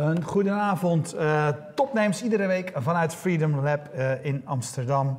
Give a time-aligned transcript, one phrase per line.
[0.00, 1.14] Een goedenavond.
[1.14, 5.18] Uh, topnames iedere week vanuit Freedom Lab uh, in Amsterdam.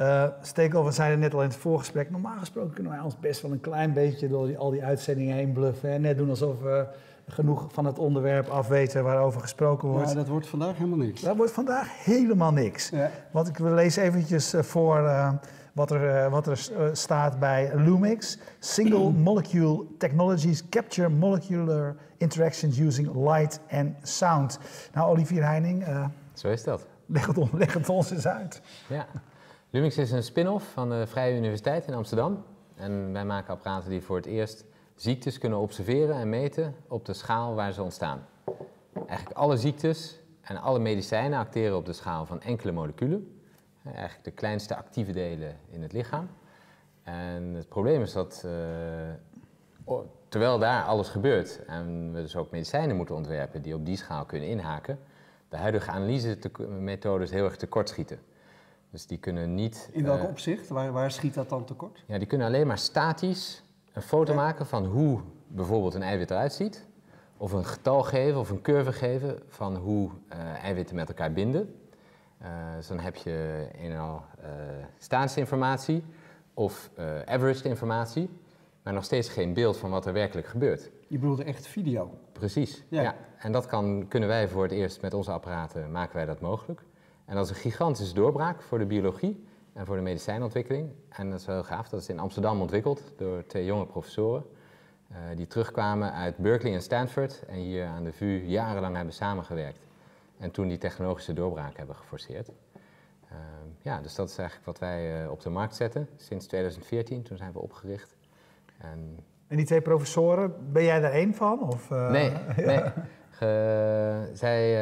[0.00, 2.10] Uh, Stekel, we net al in het voorgesprek.
[2.10, 5.36] Normaal gesproken kunnen wij ons best wel een klein beetje door die, al die uitzendingen
[5.36, 5.90] heen bluffen.
[5.90, 6.86] En net doen alsof we
[7.28, 10.08] genoeg van het onderwerp afweten waarover gesproken wordt.
[10.08, 11.20] Ja, dat wordt vandaag helemaal niks.
[11.20, 12.88] Dat wordt vandaag helemaal niks.
[12.88, 13.10] Ja.
[13.30, 15.10] Want ik lees eventjes voor
[15.72, 18.38] wat er, uh, wat er uh, staat bij Lumix.
[18.58, 24.58] Single molecule technologies capture molecular interactions using light and sound.
[24.92, 25.88] Nou, Olivier Heining.
[25.88, 26.86] Uh, Zo is dat.
[27.06, 28.62] Leg het, on, leg het ons eens uit.
[28.88, 29.06] Ja.
[29.70, 32.44] Lumix is een spin-off van de Vrije Universiteit in Amsterdam.
[32.74, 37.12] En wij maken apparaten die voor het eerst ziektes kunnen observeren en meten op de
[37.12, 38.26] schaal waar ze ontstaan.
[39.06, 43.40] Eigenlijk alle ziektes en alle medicijnen acteren op de schaal van enkele moleculen.
[43.84, 46.28] Eigenlijk de kleinste actieve delen in het lichaam.
[47.02, 48.52] En het probleem is dat uh,
[50.30, 54.24] terwijl daar alles gebeurt en we dus ook medicijnen moeten ontwerpen die op die schaal
[54.24, 54.98] kunnen inhaken,
[55.48, 58.18] de huidige analysemethodes heel erg tekortschieten.
[58.90, 59.88] Dus die kunnen niet.
[59.92, 60.68] In welk uh, opzicht?
[60.68, 62.04] Waar, waar, schiet dat dan tekort?
[62.06, 66.52] Ja, die kunnen alleen maar statisch een foto maken van hoe bijvoorbeeld een eiwit eruit
[66.52, 66.86] ziet.
[67.36, 71.74] Of een getal geven of een curve geven van hoe uh, eiwitten met elkaar binden.
[72.42, 74.46] Uh, dus dan heb je een al uh,
[74.98, 76.04] staatsinformatie
[76.54, 76.90] of
[77.26, 78.30] averaged informatie,
[78.82, 80.90] maar nog steeds geen beeld van wat er werkelijk gebeurt.
[81.08, 82.18] Je bedoelt echt video?
[82.32, 83.02] Precies, ja.
[83.02, 83.14] ja.
[83.38, 86.82] En dat kan, kunnen wij voor het eerst met onze apparaten, maken wij dat mogelijk.
[87.24, 90.90] En dat is een gigantische doorbraak voor de biologie en voor de medicijnontwikkeling.
[91.08, 94.44] En dat is wel gaaf, dat is in Amsterdam ontwikkeld door twee jonge professoren.
[95.12, 99.86] Uh, die terugkwamen uit Berkeley en Stanford en hier aan de VU jarenlang hebben samengewerkt.
[100.38, 102.48] En toen die technologische doorbraak hebben geforceerd.
[102.48, 103.38] Uh,
[103.82, 107.22] ja, dus dat is eigenlijk wat wij uh, op de markt zetten sinds 2014.
[107.22, 108.16] Toen zijn we opgericht.
[108.80, 111.60] En, en die twee professoren, ben jij daar één van?
[111.60, 112.30] Of, uh, nee,
[112.66, 112.82] nee.
[113.30, 114.72] Ge, zij,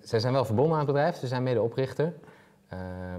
[0.00, 1.16] zij zijn wel verbonden aan het bedrijf.
[1.16, 2.14] Ze zijn medeoprichter.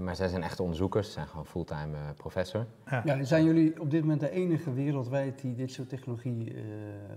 [0.00, 1.06] maar zij zijn echt onderzoekers.
[1.06, 2.66] Ze zijn gewoon fulltime professor.
[2.90, 3.02] Ja.
[3.04, 3.24] ja.
[3.24, 6.54] zijn jullie op dit moment de enige wereldwijd die dit soort technologie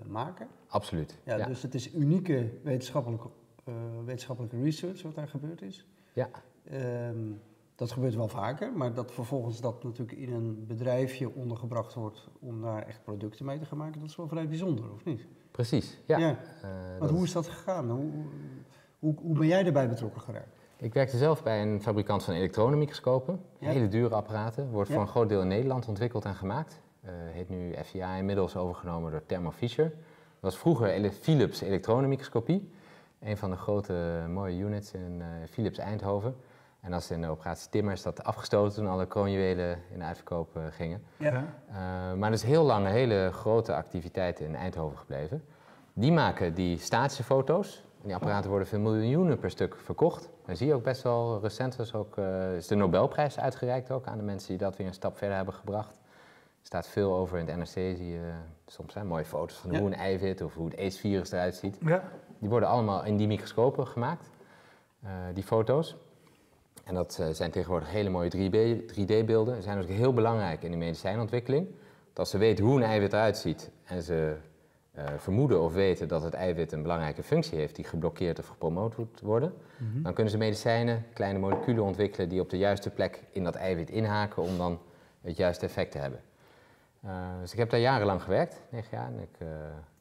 [0.08, 0.48] maken?
[0.68, 1.20] Absoluut.
[1.24, 3.30] Ja, ja, Dus het is unieke wetenschappelijke
[3.70, 5.86] uh, wetenschappelijke research wat daar gebeurd is.
[6.14, 6.30] Ja.
[7.10, 7.42] Um,
[7.80, 12.62] dat gebeurt wel vaker, maar dat vervolgens dat natuurlijk in een bedrijfje ondergebracht wordt om
[12.62, 15.26] daar echt producten mee te gaan maken, dat is wel vrij bijzonder, of niet?
[15.52, 16.18] Precies, ja.
[16.18, 16.30] ja.
[16.30, 17.90] Uh, Want hoe is dat gegaan?
[17.90, 18.12] Hoe,
[19.00, 20.58] hoe, hoe, ben jij erbij betrokken geraakt?
[20.78, 23.42] Ik werkte zelf bij een fabrikant van elektronenmicroscopen.
[23.60, 23.70] Ja.
[23.70, 24.70] Hele dure apparaten.
[24.70, 26.82] Wordt voor een groot deel in Nederland ontwikkeld en gemaakt.
[27.04, 29.90] Uh, heet nu FIA, inmiddels overgenomen door Thermo Fisher.
[29.90, 32.72] Dat was vroeger Philips elektronenmicroscopie.
[33.20, 36.36] Een van de grote mooie units in uh, Philips Eindhoven.
[36.82, 40.58] En als in de operatie Timmer is dat afgestoten toen alle kroonjuwelen in de uitverkoop
[40.58, 41.04] uh, gingen.
[41.18, 41.34] Ja.
[41.34, 41.74] Uh,
[42.14, 45.44] maar er is heel lang een hele grote activiteit in Eindhoven gebleven.
[45.94, 47.84] Die maken die statische foto's.
[48.02, 50.30] Die apparaten worden veel miljoenen per stuk verkocht.
[50.46, 52.18] Dan zie je ook best wel recent is, ook,
[52.58, 55.54] is de Nobelprijs uitgereikt ook aan de mensen die dat weer een stap verder hebben
[55.54, 56.00] gebracht.
[56.60, 58.32] Er staat veel over in het NRC, zie je
[58.66, 59.80] soms hè, mooie foto's van ja.
[59.80, 61.78] hoe een eiwit of hoe het ACE-virus eruit ziet.
[61.82, 62.04] Ja.
[62.40, 64.30] Die worden allemaal in die microscopen gemaakt,
[65.04, 65.96] uh, die foto's.
[66.90, 68.30] En dat uh, zijn tegenwoordig hele mooie
[68.94, 69.56] 3D-beelden.
[69.56, 71.68] Ze zijn ook heel belangrijk in de medicijnontwikkeling.
[72.08, 74.36] Dat als ze weten hoe een eiwit eruit ziet en ze
[74.98, 78.98] uh, vermoeden of weten dat het eiwit een belangrijke functie heeft die geblokkeerd of gepromoot
[78.98, 80.04] moet worden, mm -hmm.
[80.04, 83.90] dan kunnen ze medicijnen, kleine moleculen ontwikkelen die op de juiste plek in dat eiwit
[83.90, 84.80] inhaken om dan
[85.22, 86.20] het juiste effect te hebben.
[87.06, 87.12] Uh,
[87.42, 89.48] dus ik heb daar jarenlang gewerkt, negen jaar, en ik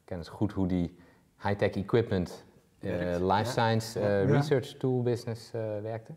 [0.05, 0.97] ken dus goed hoe die
[1.41, 2.43] high-tech equipment,
[2.79, 6.11] uh, life science uh, research tool business uh, werkte.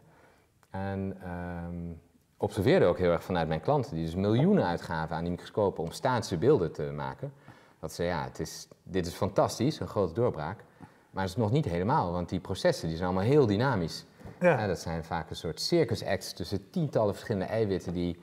[0.72, 1.18] En
[1.66, 2.00] um,
[2.36, 5.90] observeerde ook heel erg vanuit mijn klanten, die dus miljoenen uitgaven aan die microscopen om
[5.90, 7.32] statische beelden te maken.
[7.80, 10.64] Dat ze, ja, het is, dit is fantastisch, een grote doorbraak.
[11.10, 14.04] Maar het is nog niet helemaal, want die processen die zijn allemaal heel dynamisch.
[14.40, 14.60] Ja.
[14.60, 18.18] ja dat zijn vaak een soort circus acts tussen tientallen verschillende eiwitten die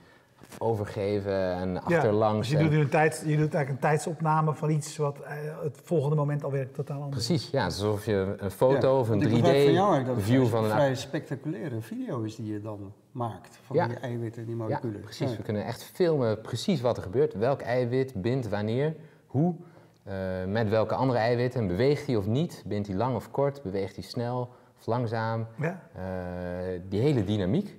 [0.58, 2.50] overgeven en achterlangs.
[2.50, 5.32] Ja, dus je doet, een tijd, je doet eigenlijk een tijdsopname van iets wat eh,
[5.64, 7.66] het volgende moment alweer totaal anders Precies, ja.
[7.66, 10.70] alsof je een foto ja, of een 3D-view van, een...
[10.70, 14.98] vrij spectaculaire video is die je dan maakt van die eiwitten en die moleculen.
[14.98, 15.38] Ja, precies.
[15.38, 17.34] We kunnen echt filmen precies wat er gebeurt.
[17.34, 18.96] Welk eiwit bindt wanneer,
[19.28, 19.56] hoe,
[20.08, 20.14] uh,
[20.48, 21.68] met welke andere eiwitten.
[21.68, 22.64] Beweegt hij of niet?
[22.66, 23.62] Bindt hij lang of kort?
[23.62, 24.50] Beweegt hij snel
[24.80, 25.48] of langzaam?
[25.58, 25.82] Ja.
[25.98, 27.78] Uh, die hele dynamiek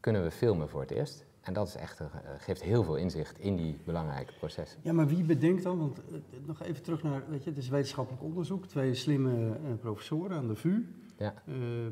[0.00, 1.24] kunnen we filmen voor het eerst.
[1.40, 2.06] En dat is echt, uh,
[2.38, 4.80] geeft heel veel inzicht in die belangrijke processen.
[4.82, 7.68] Ja, maar wie bedenkt dan, want uh, nog even terug naar, weet je, het is
[7.68, 11.34] wetenschappelijk onderzoek, twee slimme uh, professoren aan de VU, ja.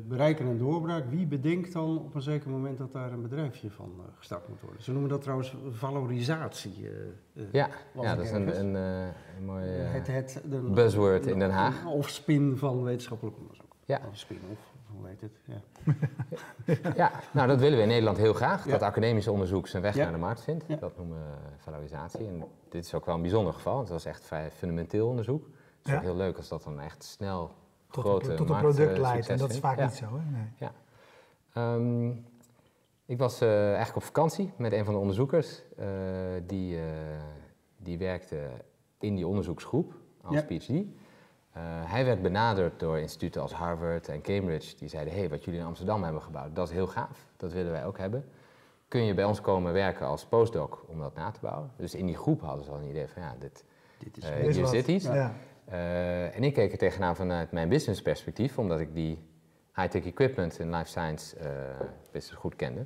[0.07, 1.05] bereiken een doorbraak.
[1.09, 4.83] Wie bedenkt dan op een zeker moment dat daar een bedrijfje van gestart moet worden?
[4.83, 6.89] Ze noemen dat trouwens valorisatie.
[7.51, 7.69] ja,
[8.01, 11.85] ja, dat is een, een, een mooi het, het, de, buzzword in Den Haag.
[11.85, 13.75] Of spin van wetenschappelijk onderzoek.
[13.85, 14.01] Ja.
[14.11, 14.69] Spin-off,
[14.99, 15.31] hoe heet het?
[15.45, 15.61] Ja.
[16.95, 18.65] ja, nou dat willen we in Nederland heel graag.
[18.65, 20.79] Dat academisch onderzoek zijn weg naar de markt vindt.
[20.79, 22.27] Dat noemen we valorisatie.
[22.27, 23.79] En dit is ook wel een bijzonder geval.
[23.79, 25.45] Het was echt vrij fundamenteel onderzoek.
[25.77, 27.51] Het is ook heel leuk als dat dan echt snel
[27.89, 29.29] tot grote een, tot een product leidt.
[29.29, 30.05] En dat is vaak niet zo.
[30.05, 30.31] Hè?
[30.31, 30.47] Nee.
[30.57, 30.71] Ja.
[31.75, 32.25] Um,
[33.05, 35.61] ik was uh, eigenlijk op vakantie met een van de onderzoekers.
[35.79, 35.85] Uh,
[36.45, 36.83] die, uh,
[37.77, 38.49] die werkte
[38.99, 40.43] in die onderzoeksgroep als ja.
[41.53, 41.59] PhD.
[41.89, 44.75] hij werd benaderd door instituten als Harvard en Cambridge.
[44.77, 47.27] Die zeiden, hey, wat jullie in Amsterdam hebben gebouwd, dat is heel gaaf.
[47.37, 48.25] Dat willen wij ook hebben.
[48.87, 51.71] Kun je bij ons komen werken als postdoc om dat na te bouwen?
[51.75, 53.63] Dus in die groep hadden ze al een idee van, ja, dit,
[53.97, 55.05] dit is, hier zit iets.
[55.05, 55.33] Ja.
[56.31, 59.27] en ik keek er tegenaan vanuit mijn business perspectief, omdat ik die
[59.75, 61.35] high-tech equipment en life science
[62.11, 62.85] business goed kende.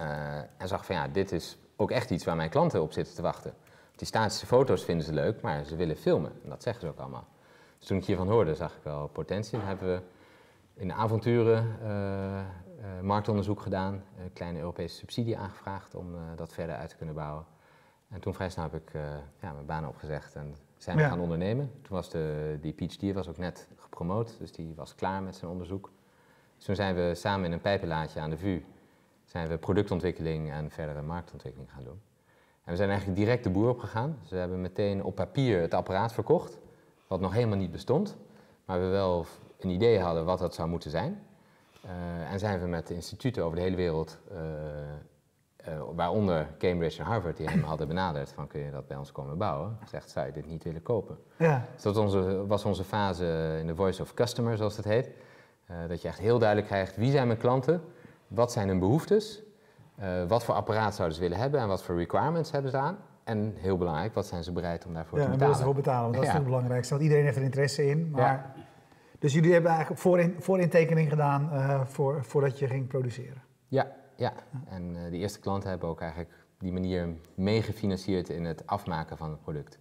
[0.00, 3.14] Uh, en zag van ja, dit is ook echt iets waar mijn klanten op zitten
[3.14, 3.54] te wachten.
[3.96, 6.32] Die statische foto's vinden ze leuk, maar ze willen filmen.
[6.42, 7.26] En dat zeggen ze ook allemaal.
[7.82, 9.58] Dus toen ik hiervan hoorde, zag ik wel potentie.
[9.58, 10.02] Dan hebben we
[10.74, 14.02] in de avonturen uh, uh, marktonderzoek gedaan.
[14.18, 17.44] Een kleine Europese subsidie aangevraagd om dat verder uit te kunnen bouwen.
[18.08, 18.92] En toen vrij snel heb ik
[19.40, 21.70] ja, mijn baan opgezegd en zijn we gaan ondernemen.
[21.82, 25.50] Toen was de, die PhD was ook net gepromoot, dus die was klaar met zijn
[25.50, 25.90] onderzoek.
[26.56, 28.64] Dus toen zijn we samen in een pijpenlaadje aan de VU
[29.32, 32.00] zijn we productontwikkeling en verdere marktontwikkeling gaan doen.
[32.64, 34.16] En we zijn eigenlijk direct de boer opgegaan.
[34.20, 36.58] Dus we hebben meteen op papier het apparaat verkocht,
[37.12, 38.16] wat nog helemaal niet bestond,
[38.64, 39.26] maar we wel
[39.58, 41.22] een idee hadden wat dat zou moeten zijn.
[41.84, 44.38] Uh, en zijn we met instituten over de hele wereld, uh,
[45.68, 49.12] uh, waaronder Cambridge en Harvard, die hem hadden benaderd van kun je dat bij ons
[49.12, 51.18] komen bouwen, zegt zou je dit niet willen kopen.
[51.36, 51.66] Ja.
[51.74, 55.10] Dus dat was onze, was onze fase in de Voice of Customer, zoals het heet.
[55.88, 57.82] dat je echt heel duidelijk krijgt wie zijn mijn klanten,
[58.28, 59.42] wat zijn hun behoeftes?
[60.28, 62.98] Wat voor apparaat zouden ze willen hebben en wat voor requirements hebben ze aan?
[63.24, 65.52] En heel belangrijk, wat zijn ze bereid om daarvoor ja, te betalen?
[65.52, 66.92] Ja, en ervoor betalen, want dat is het belangrijkste.
[66.92, 68.10] Want iedereen heeft er interesse in.
[68.10, 68.54] Maar...
[69.22, 73.42] Dus jullie hebben eigenlijk voorin, voorintekening gedaan uh, voor, voordat je ging produceren?
[73.68, 74.32] Ja, ja.
[74.68, 79.30] en uh, de eerste klanten hebben ook eigenlijk die manier meegefinancierd in het afmaken van
[79.30, 79.78] het product.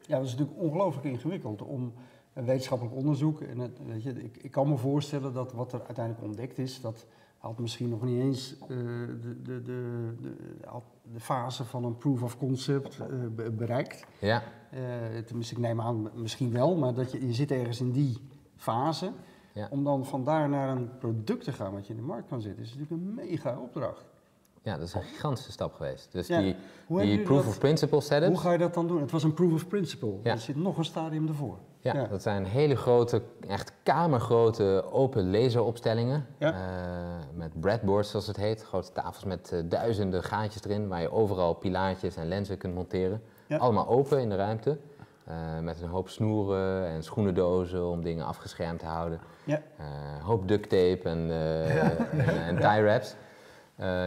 [0.00, 1.92] Ja, dat is natuurlijk ongelooflijk ingewikkeld om
[2.32, 3.40] een wetenschappelijk onderzoek.
[3.40, 6.80] En het, weet je, ik, ik, kan me voorstellen dat wat er uiteindelijk ontdekt is,
[6.80, 7.06] dat
[7.44, 10.34] had misschien nog niet eens uh, de, de, de, de,
[11.12, 14.06] de, fase van een proof of concept uh, bereikt.
[14.18, 14.42] Ja.
[14.74, 14.80] Uh,
[15.18, 18.16] tenminste, ik neem aan, misschien wel, maar dat je, je zit ergens in die
[18.56, 19.12] fase.
[19.52, 19.68] Ja.
[19.70, 22.62] Om dan vandaar naar een product te gaan wat je in de markt kan zetten,
[22.62, 24.04] is natuurlijk een mega opdracht.
[24.62, 26.12] Ja, dat is een gigantische stap geweest.
[26.12, 26.56] Dus die,
[26.88, 28.32] die proof of principle setups.
[28.32, 29.00] Hoe ga je dat dan doen?
[29.00, 30.18] Het was een proof of principle.
[30.22, 30.32] Ja.
[30.32, 31.58] Er zit nog een stadium ervoor.
[31.92, 36.26] Ja, dat zijn hele grote, echt kamergrote open laseropstellingen.
[36.38, 36.52] Ja.
[36.52, 36.58] Uh,
[37.34, 38.62] met breadboards zoals het heet.
[38.62, 43.22] Grote tafels met uh, duizenden gaatjes erin waar je overal pilaartjes en lenzen kunt monteren.
[43.48, 44.78] Allemaal open in de ruimte.
[45.28, 49.20] Uh, met een hoop snoeren en schoenendozen om dingen afgeschermd te houden.
[49.44, 49.62] Ja.
[49.78, 53.14] Een hoop duct tape en, en, en tie wraps.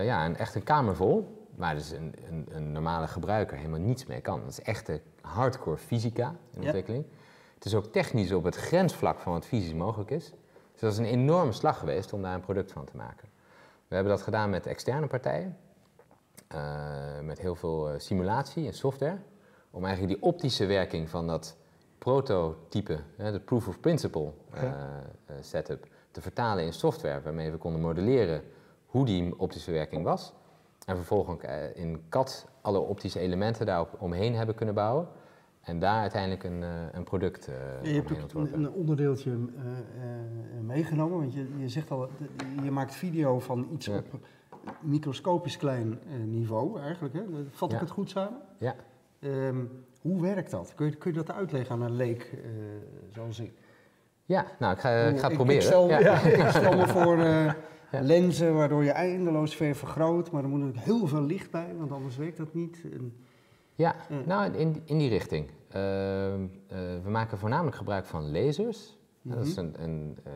[0.04, 1.46] ja, en echt een kamer vol.
[1.56, 4.40] Waar dus een, een, een, normale gebruiker helemaal niets mee kan.
[4.40, 7.06] Dat is echte hardcore fysica in ontwikkeling.
[7.58, 10.32] Het is ook technisch op het grensvlak van wat fysisch mogelijk is.
[10.72, 13.30] Dus dat is een enorme slag geweest om daar een product van te maken.
[13.88, 15.58] We hebben dat gedaan met externe partijen,
[16.56, 16.60] uh,
[17.22, 19.18] met heel veel eh, simulatie en software,
[19.72, 21.58] om eigenlijk die optische werking van dat
[21.98, 24.72] prototype, de proof of principle uh,
[25.42, 28.44] setup, te vertalen in software waarmee we konden modelleren
[28.86, 30.34] hoe die optische werking was.
[30.86, 35.08] En vervolgens in CAD alle optische elementen daar omheen hebben kunnen bouwen.
[35.68, 37.56] En daar uiteindelijk een, uh, een product uh,
[37.94, 39.38] Je hebt ook een, onderdeeltje uh,
[40.62, 42.10] meegenomen, want je, je zegt al,
[42.64, 44.06] je maakt video van iets op
[44.82, 47.14] microscopisch klein niveau eigenlijk.
[47.14, 47.22] Hè?
[47.52, 48.40] Vat ik het goed samen?
[48.58, 48.76] Ja.
[49.20, 50.74] Um, hoe werkt dat?
[50.76, 52.38] Kun je, kun je dat uitleggen aan een leek
[53.10, 53.54] zoals ik?
[54.26, 55.62] Ja, nou ik ga, ik ga het proberen.
[55.62, 56.20] Ik stel, ja.
[56.22, 57.18] ik stel me voor
[58.14, 61.92] lenzen waardoor je eindeloos ver vergroot, maar er moet natuurlijk heel veel licht bij, want
[61.92, 62.82] anders werkt dat niet.
[62.94, 63.14] En,
[63.78, 65.50] ja, nou in, in die richting.
[65.70, 68.98] Ehm, eh, we maken voornamelijk gebruik van lasers.
[69.22, 69.60] Dat is mhm.
[69.60, 70.34] een, een uh,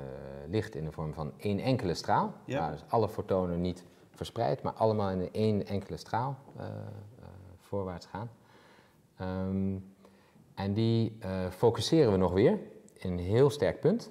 [0.50, 2.34] licht in de vorm van één enkele straal.
[2.46, 2.72] Ja.
[2.72, 6.66] dus alle fotonen niet verspreid, maar allemaal in één enkele straal uh,
[7.60, 8.30] voorwaarts gaan.
[9.22, 9.94] Um,
[10.54, 11.18] en die
[11.50, 12.60] focuseren we nog weer
[12.94, 14.10] in een heel sterk punt.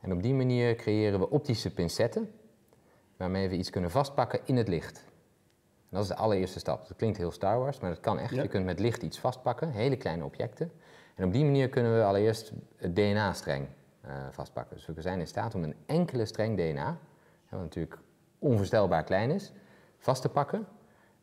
[0.00, 2.30] En op die manier creëren we optische pincetten,
[3.16, 5.09] waarmee we iets kunnen vastpakken in het licht
[5.90, 6.88] dat is de allereerste stap.
[6.88, 8.34] Dat klinkt heel Star Wars, maar dat kan echt.
[8.34, 10.72] Je kunt met licht iets vastpakken, hele kleine objecten.
[11.14, 13.66] En op die manier kunnen we allereerst het DNA-streng
[14.06, 14.76] uh, eh, vastpakken.
[14.76, 16.98] Dus we zijn in staat om een enkele streng DNA,
[17.48, 17.98] wat natuurlijk
[18.38, 19.52] onvoorstelbaar klein is,
[19.98, 20.66] vast te pakken,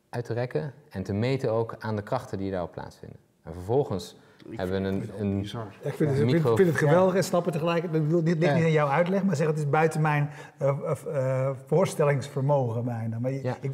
[0.09, 3.19] uit te rekken en te meten ook aan de krachten die daarop plaatsvinden.
[3.43, 4.15] En vervolgens
[4.55, 5.39] hebben een, een
[5.81, 6.55] ik vind, het, micro...
[6.55, 7.83] vind, het geweldig en snap het tegelijk.
[7.83, 10.29] Ik bedoel, dit ligt niet in jouw uitleg, maar zeg het is buiten mijn
[10.61, 13.19] uh, uh, voorstellingsvermogen bijna.
[13.19, 13.57] Maar ja.
[13.61, 13.71] ik,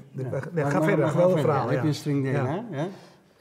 [0.55, 1.69] ga verder, geweldig verhaal.
[1.69, 2.65] Heb je een string DNA?
[2.71, 2.87] Ja.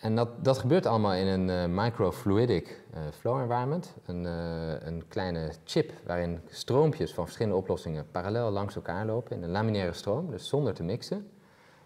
[0.03, 3.95] En dat, dat gebeurt allemaal in een uh, microfluidic uh, flow environment.
[4.07, 9.43] Een, uh, een, kleine chip waarin stroompjes van verschillende oplossingen parallel langs elkaar lopen in
[9.43, 11.31] een laminaire stroom, dus zonder te mixen.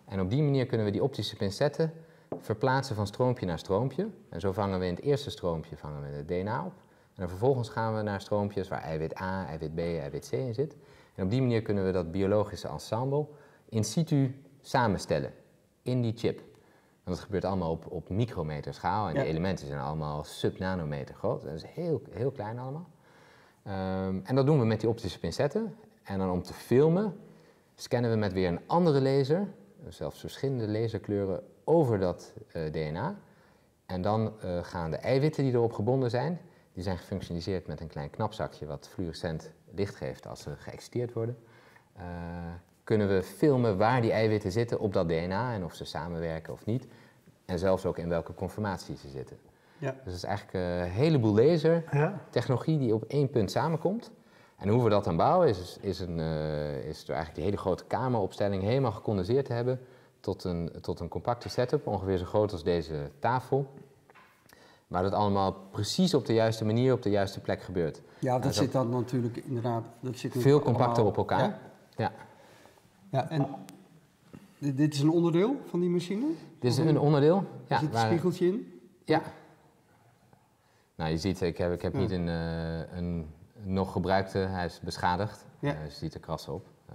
[0.04, 1.92] En op die manier kunnen we die optische pincetten
[2.38, 4.09] verplaatsen van stroompje naar stroompje.
[4.28, 6.73] En zo vangen we in het eerste stroompje vangen we het DNA op.
[7.16, 10.54] En dan vervolgens gaan we naar stroompjes waar eiwit A, eiwit B, eiwit C in
[10.54, 10.76] zit.
[11.14, 13.26] En op die manier kunnen we dat biologische ensemble
[13.68, 15.33] in situ samenstellen
[15.83, 16.38] in die chip.
[17.04, 19.09] En dat gebeurt allemaal op, op micrometer schaal.
[19.09, 19.21] En ja.
[19.21, 21.42] die elementen zijn allemaal sub-nanometer groot.
[21.42, 22.88] Dat is heel, heel klein allemaal.
[23.66, 25.76] Um, en dat doen we met die optische pincetten.
[26.02, 27.16] En dan om te filmen
[27.75, 29.49] scannen we met weer een andere laser,
[29.93, 33.16] zelfs verschillende laserkleuren, over dat uh, DNA.
[33.87, 36.40] En dan uh, gaan de eiwitten die erop gebonden zijn,
[36.73, 41.38] die zijn gefunctionaliseerd met een klein knapzakje wat fluorescent licht geeft als ze geëxciteerd worden.
[41.97, 42.02] Uh,
[42.85, 46.66] kunnen we filmen waar die eiwitten zitten op dat DNA en of ze samenwerken of
[46.66, 46.87] niet.
[47.45, 49.37] En zelfs ook in welke conformatie ze zitten.
[49.78, 49.90] Ja.
[49.90, 51.85] Dus het is eigenlijk een heleboel laser,
[52.31, 54.11] technologie die op één punt samenkomt.
[54.56, 57.56] En hoe we dat dan bouwen is, is, een, uh, is door eigenlijk die hele
[57.56, 59.80] grote kameropstelling helemaal gecondenseerd te hebben
[60.20, 63.70] tot een, tot een compacte setup, ongeveer zo groot als deze tafel.
[64.86, 68.02] Maar dat allemaal precies op de juiste manier, op de juiste plek gebeurt.
[68.18, 69.84] Ja, dat zit dan natuurlijk inderdaad...
[70.00, 71.48] Dat zit veel compacter op elkaar.
[71.48, 71.58] Ja.
[71.96, 72.12] ja.
[73.10, 73.46] Ja, en
[74.58, 76.26] dit is een onderdeel van die machine?
[76.58, 77.44] Dit is een onderdeel.
[77.66, 78.80] Ja, er zit een spiegeltje in?
[79.04, 79.22] Ja.
[80.94, 83.26] Nou, je ziet, ik heb, ik heb niet een, uh, een
[83.66, 85.46] nog gebruikte, hij is beschadigd.
[85.58, 85.75] Ja.
[85.75, 86.66] Uh, je ziet er krassen op.
[86.90, 86.94] Uh,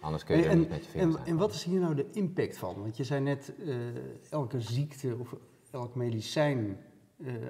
[0.00, 1.94] anders kun je en, er niet met je vingers en, en, wat is hier nou
[1.94, 2.80] de impact van?
[2.80, 3.52] Want je zei net,
[4.30, 5.36] elke ziekte of
[5.70, 6.76] elk medicijn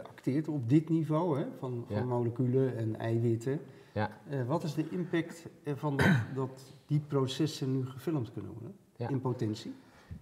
[0.03, 3.61] acteert op dit niveau hè, van, van moleculen en eiwitten.
[3.93, 4.11] Ja.
[4.47, 9.75] wat is de impact van dat, dat die processen nu gefilmd kunnen worden in potentie?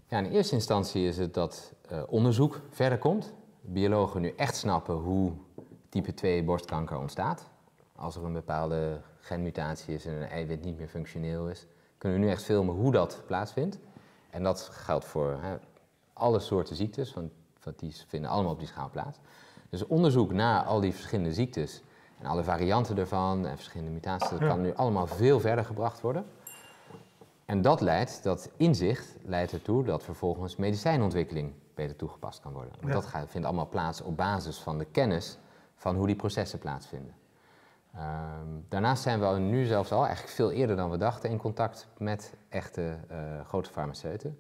[0.07, 1.75] Ja, in eerste instantie is het dat
[2.09, 3.35] onderzoek verder komt.
[3.61, 5.33] Biologen nu echt snappen hoe
[5.89, 7.52] type 2 borstkanker ontstaat.
[8.03, 11.67] Als er een bepaalde genmutatie is en een eiwit niet meer functioneel is,
[11.99, 13.79] kunnen we nu echt filmen hoe dat plaatsvindt.
[14.31, 15.57] En dat geldt voor hè,
[16.13, 17.33] alle soorten ziektes, want,
[17.63, 19.19] want die vinden allemaal op die schaal plaats.
[19.71, 21.83] Dus onderzoek naar al die verschillende ziektes
[22.19, 26.25] en alle varianten ervan en verschillende mutaties, dat kan nu allemaal veel verder gebracht worden.
[27.45, 32.73] En dat leidt, dat inzicht leidt ertoe dat vervolgens medicijnontwikkeling beter toegepast kan worden.
[32.81, 35.39] Dat gaat, vindt allemaal plaats op basis van de kennis
[35.75, 37.21] van hoe die processen plaatsvinden.
[37.97, 41.89] Um, daarnaast zijn we nu zelfs al, eigenlijk veel eerder dan we dachten, in contact
[41.99, 44.39] met echte uh, grote farmaceuten.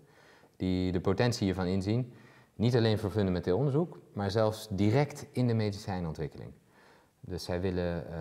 [0.56, 2.12] Die de potentie hiervan inzien,
[2.54, 6.52] niet alleen voor fundamenteel onderzoek, maar zelfs direct in de medicijnontwikkeling.
[7.20, 8.16] Dus zij willen uh,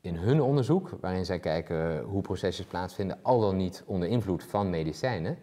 [0.00, 4.70] in hun onderzoek, waarin zij kijken hoe procesjes plaatsvinden, al dan niet onder invloed van
[4.70, 5.38] medicijnen,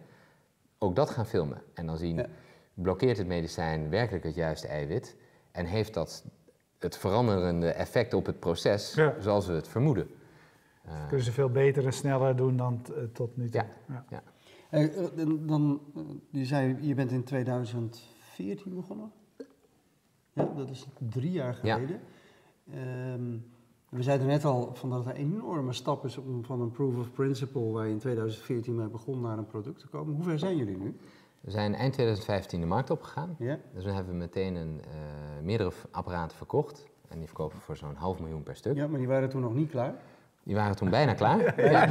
[0.78, 1.62] ook dat gaan filmen.
[1.74, 2.26] En dan zien,
[2.74, 5.16] blokkeert het medicijn werkelijk het juiste eiwit
[5.52, 6.24] en heeft dat
[6.78, 10.08] het veranderende effect op het proces zoals we het vermoeden.
[10.86, 13.64] Uh, kunnen ze veel beter en sneller doen dan eh, tot nu toe.
[13.88, 14.04] Ja.
[14.10, 14.22] ja.
[14.70, 15.80] Uh, dan,
[16.30, 19.12] je zei, je bent in 2014 begonnen.
[20.32, 22.00] Ja, dat is drie jaar geleden.
[22.74, 23.44] Um,
[23.88, 26.96] we zeiden net al van dat het een enorme stap is om van een proof
[26.96, 30.14] of principle, waar je in 2014 mee begon, naar een product te komen.
[30.14, 30.96] Hoe ver zijn jullie nu?
[31.40, 33.36] We zijn eind 2015 de markt opgegaan.
[33.38, 33.58] Ja.
[33.74, 34.92] Dus we hebben meteen een, uh,
[35.42, 36.86] meerdere apparaten verkocht.
[37.08, 38.76] En die verkopen voor zo'n half miljoen per stuk.
[38.76, 39.94] Ja, maar die waren toen nog niet klaar?
[40.42, 41.60] Die waren toen bijna klaar.
[41.72, 41.84] ja.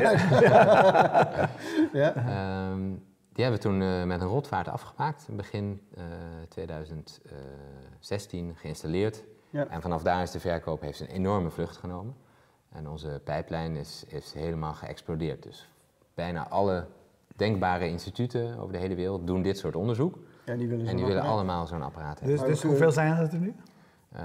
[1.94, 2.72] ja.
[2.72, 5.28] Um, die hebben we toen uh, met een rotvaart afgemaakt.
[5.32, 6.10] Begin uh, eh,
[6.50, 9.24] 2016 geïnstalleerd.
[9.50, 9.68] Ja.
[9.68, 12.16] En vanaf daar is de verkoop heeft een enorme vlucht genomen.
[12.70, 15.44] En onze pijplijn is, is helemaal geëxplodeerd.
[15.44, 15.70] Dus
[16.14, 16.88] bijna alle
[17.38, 20.20] denkbare instituten over de hele wereld doen dit soort onderzoek.
[20.46, 22.38] Ja, die willen en die willen allemaal zo'n apparaat hebben.
[22.38, 23.56] Dus, dus hoeveel zijn er er nu?
[24.16, 24.22] Uh,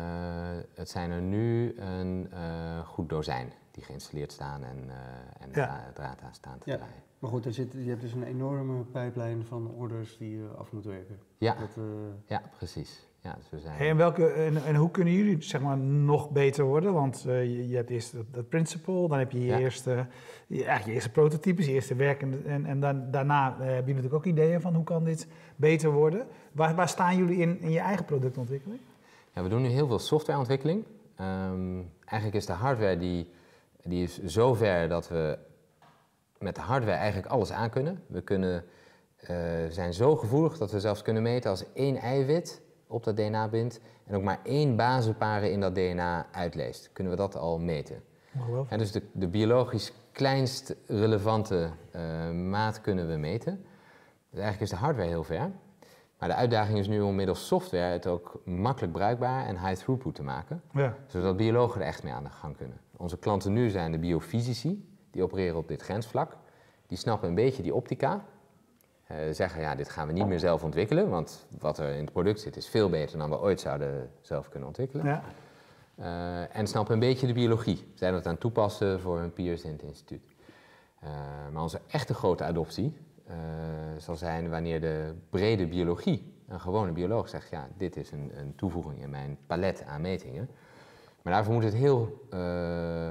[0.75, 4.95] het zijn er nu een uh, goed dozijn die geïnstalleerd staan en, uh,
[5.39, 5.91] en ja.
[5.95, 6.77] draad aan staan te ja.
[6.77, 7.03] draaien.
[7.19, 10.73] Maar goed, er zit, je hebt dus een enorme pijplijn van orders die je af
[10.73, 11.19] moet werken.
[11.39, 11.85] Ja, dat,
[12.27, 13.09] ja precies.
[13.23, 16.65] Ja, zo zijn hey, en, welke, en, en, hoe kunnen jullie zeg maar, nog beter
[16.65, 16.93] worden?
[16.93, 20.07] Want uh, je, je, hebt eerst dat, dat, principle, dan heb je je, eerste,
[20.47, 22.23] je, ja, je eerste prototypes, je eerste werk.
[22.23, 25.27] En, en dan, daarna uh, heb je natuurlijk ook ideeën van hoe kan dit
[25.57, 26.27] beter worden.
[26.53, 28.81] Waar, waar staan jullie in, in je eigen productontwikkeling?
[29.35, 30.85] Ja, we doen nu heel veel softwareontwikkeling.
[31.21, 33.29] Um, eigenlijk is de hardware die,
[33.83, 35.39] die is zo ver dat we
[36.39, 38.03] met de hardware eigenlijk alles aan kunnen.
[38.07, 38.65] We kunnen,
[39.23, 39.29] uh,
[39.69, 42.62] zijn zo gevoelig dat we zelfs kunnen meten als één eiwit
[42.93, 46.91] op dat DNA bindt en ook maar één basisparen in dat DNA uitleest.
[46.93, 48.03] Kunnen we dat al meten?
[48.69, 53.65] En dus de, de biologisch kleinst relevante uh, maat kunnen we meten.
[54.31, 55.51] Dus eigenlijk is de hardware heel ver.
[56.19, 60.15] Maar de uitdaging is nu om middels software het ook makkelijk bruikbaar en high throughput
[60.15, 60.63] te maken.
[60.73, 60.97] Ja.
[61.07, 62.81] Zodat biologen er echt mee aan de gang kunnen.
[62.97, 66.37] Onze klanten nu zijn de biofysici, die opereren op dit grensvlak.
[66.87, 68.25] Die snappen een beetje die optica.
[69.13, 72.13] Uh, zeggen, ja, dit gaan we niet meer zelf ontwikkelen, want wat er in het
[72.13, 75.07] product zit is veel beter dan we ooit zouden zelf kunnen ontwikkelen.
[75.07, 75.23] Ja.
[75.99, 77.93] Uh, en snappen een beetje de biologie.
[77.95, 80.25] Zijn dat aan het toepassen voor hun peers in het instituut.
[81.05, 81.11] Uh,
[81.53, 82.97] maar onze echte grote adoptie
[83.99, 88.55] zal zijn wanneer de brede biologie, een gewone bioloog zegt, ja, dit is een, een
[88.57, 90.49] toevoeging in mijn palet aan metingen.
[91.23, 92.27] Maar daarvoor moet het heel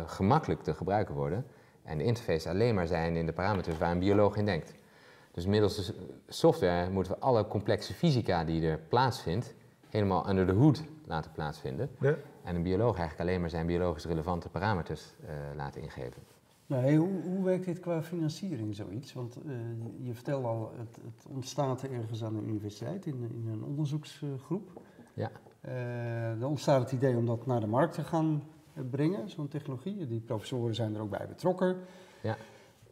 [0.06, 1.46] gemakkelijk te gebruiken worden.
[1.84, 4.74] En de interface alleen maar zijn in de parameters waar een bioloog in denkt.
[5.32, 5.94] Dus middels de
[6.28, 9.54] software moeten we alle complexe fysica die er plaatsvindt,
[9.90, 11.90] helemaal under de hoed laten plaatsvinden.
[12.00, 12.16] Ja.
[12.44, 16.22] En een bioloog eigenlijk alleen maar zijn biologisch relevante parameters uh, laten ingeven.
[16.66, 19.14] Nou, hoe, hoe, werkt dit qua financiering zoiets?
[19.14, 19.52] Want uh,
[20.02, 24.82] je vertelt al, het, het, ontstaat ergens aan de universiteit in, in een onderzoeksgroep.
[25.14, 25.32] Ja.
[25.66, 28.44] Uh, dan ontstaat het idee om dat naar de markt te gaan
[28.90, 30.08] brengen, zo'n technologie.
[30.08, 31.78] Die professoren zijn er ook bij betrokken.
[32.22, 32.38] Ja.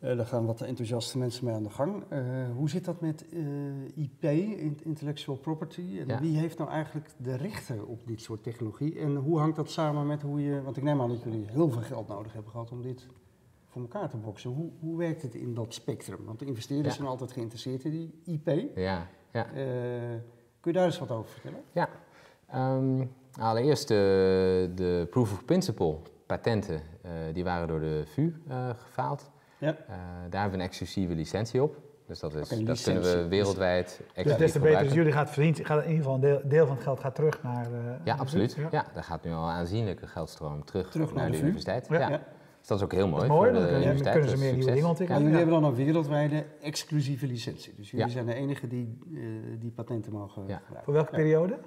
[0.04, 2.04] Uh, daar gaan wat enthousiaste mensen mee aan de gang.
[2.14, 2.20] Uh,
[2.56, 3.44] hoe zit dat met uh,
[3.96, 4.24] IP,
[4.84, 6.04] intellectual property?
[6.08, 9.00] En wie heeft nou eigenlijk de rechten op dit soort technologie?
[9.00, 10.62] En hoe hangt dat samen met hoe je...
[10.62, 13.08] Want ik neem aan dat jullie heel veel geld nodig hebben gehad om dit
[13.66, 14.50] voor elkaar te boksen.
[14.50, 16.26] Hoe, hoe werkt het in dat spectrum?
[16.26, 18.78] Want de investeerders zijn altijd geïnteresseerd in die IP.
[18.78, 19.44] Ja, ja.
[20.60, 21.62] kun je daar eens wat over vertellen?
[21.72, 21.90] Ja.
[22.76, 26.82] Um, allereerst de, de proof of principle patenten,
[27.34, 28.34] die waren door de VU
[28.76, 29.30] gefaald.
[29.60, 29.70] Ja.
[29.70, 29.96] Uh,
[30.30, 31.78] daar hebben we een exclusieve licentie op.
[32.10, 35.66] Dus dat, is, dat kunnen we wereldwijd Dus des te beter, dus jullie gaat verdiend,
[35.66, 37.72] gaat in ieder geval een deel, deel van het geld gaat terug naar...
[37.72, 38.54] Uh, ja, absoluut.
[38.54, 38.68] Ja.
[38.72, 38.86] ja.
[38.94, 41.88] daar gaat nu al een aanzienlijke geldstroom terug, terug naar, de, universiteit.
[41.90, 42.10] Ja.
[42.10, 43.28] Dus dat is ook heel mooi.
[43.28, 45.22] Mooi, voor de dan kunnen ze meer nieuwe dingen ontwikkelen.
[45.22, 47.74] jullie hebben dan een wereldwijde exclusieve licentie.
[47.76, 50.84] Dus jullie zijn de enige die uh, die patenten mogen gebruiken.
[50.84, 51.60] Voor welke periode?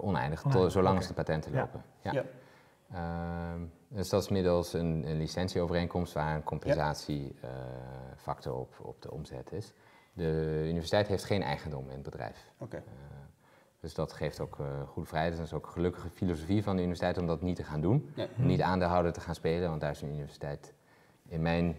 [0.00, 1.82] oneindig, tot, zolang als de patenten lopen.
[2.02, 2.24] Ja.
[3.88, 9.52] Ehm, dus dat is middels een, een licentieovereenkomst waar een compensatiefactor op, op de omzet
[9.52, 9.72] is.
[10.12, 12.52] De universiteit heeft geen eigendom in het bedrijf.
[12.58, 12.80] Okay.
[12.80, 12.84] Uh,
[13.80, 15.36] dus dat geeft ook uh, goede vrijheid.
[15.36, 18.14] Dat is ook een gelukkige filosofie van de universiteit om dat niet te gaan doen.
[18.36, 20.74] Niet aandeelhouder te gaan spelen, want daar is de universiteit
[21.28, 21.76] in mijn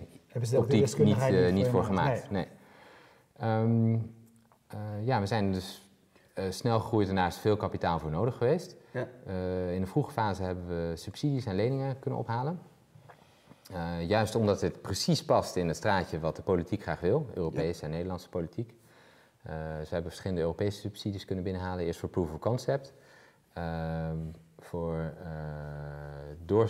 [0.55, 2.29] optiek niet, uh, niet voor gemaakt.
[2.29, 2.47] Nee.
[3.37, 3.61] nee.
[3.61, 4.15] Um,
[5.03, 5.89] ja, we zijn dus
[6.49, 8.75] snel gegroeid en daar is veel kapitaal voor nodig geweest.
[8.97, 9.07] Ja.
[9.27, 12.59] Uh, in de vroege fase hebben we subsidies en leningen kunnen ophalen.
[13.71, 17.83] Uh, juist omdat het precies past in het straatje wat de politiek graag wil, Europese
[17.83, 18.69] en Nederlandse politiek.
[18.69, 21.85] Uh, we hebben verschillende Europese subsidies kunnen binnenhalen.
[21.85, 22.93] Eerst voor proof of concept,
[23.53, 24.17] ehm,
[24.59, 25.13] voor
[26.45, 26.69] door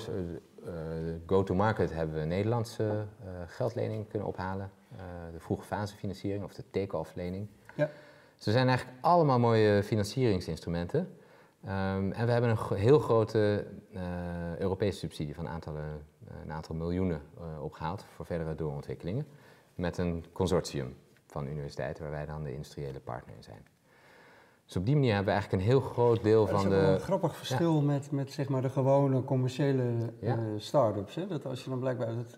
[1.25, 3.05] go-to-market hebben we Nederlandse
[3.47, 4.71] geldlening kunnen ophalen.
[5.31, 7.47] de vroege fase financiering of de take-off lening.
[7.75, 7.89] Ja.
[8.37, 11.16] Dus er zijn eigenlijk allemaal mooie financieringsinstrumenten.
[11.67, 16.75] Um, en we hebben een heel grote uh, Europese subsidie van aantallen, uh, een aantal
[16.75, 19.27] miljoenen uh, opgehaald voor verdere doorontwikkelingen.
[19.75, 23.65] Met een consortium van universiteiten waar wij dan de industriële partner in zijn.
[24.65, 26.69] Dus op die manier hebben we eigenlijk een heel groot deel van de...
[26.69, 30.39] Dat is een grappig verschil met, met zeg maar de gewone commerciële ja.
[30.57, 31.15] start-ups.
[31.15, 31.27] Hè?
[31.27, 32.37] Dat als je dan blijkbaar uit,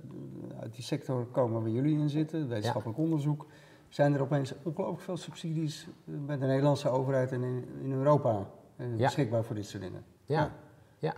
[0.59, 3.45] uit, die sector komen waar jullie in zitten, wetenschappelijk onderzoek,
[3.89, 8.47] zijn er opeens ongelooflijk veel subsidies bij de Nederlandse overheid en in, in Europa
[8.79, 10.05] uh, beschikbaar voor dit soort dingen.
[10.25, 10.51] Ja,
[10.97, 11.13] ja.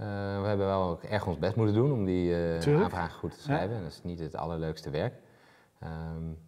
[0.00, 0.06] Uh,
[0.40, 2.30] we hebben wel ook erg ons best moeten doen om die
[2.66, 3.76] uh, aanvragen goed te schrijven.
[3.76, 5.14] En dat is niet het allerleukste werk.
[5.82, 6.38] Um,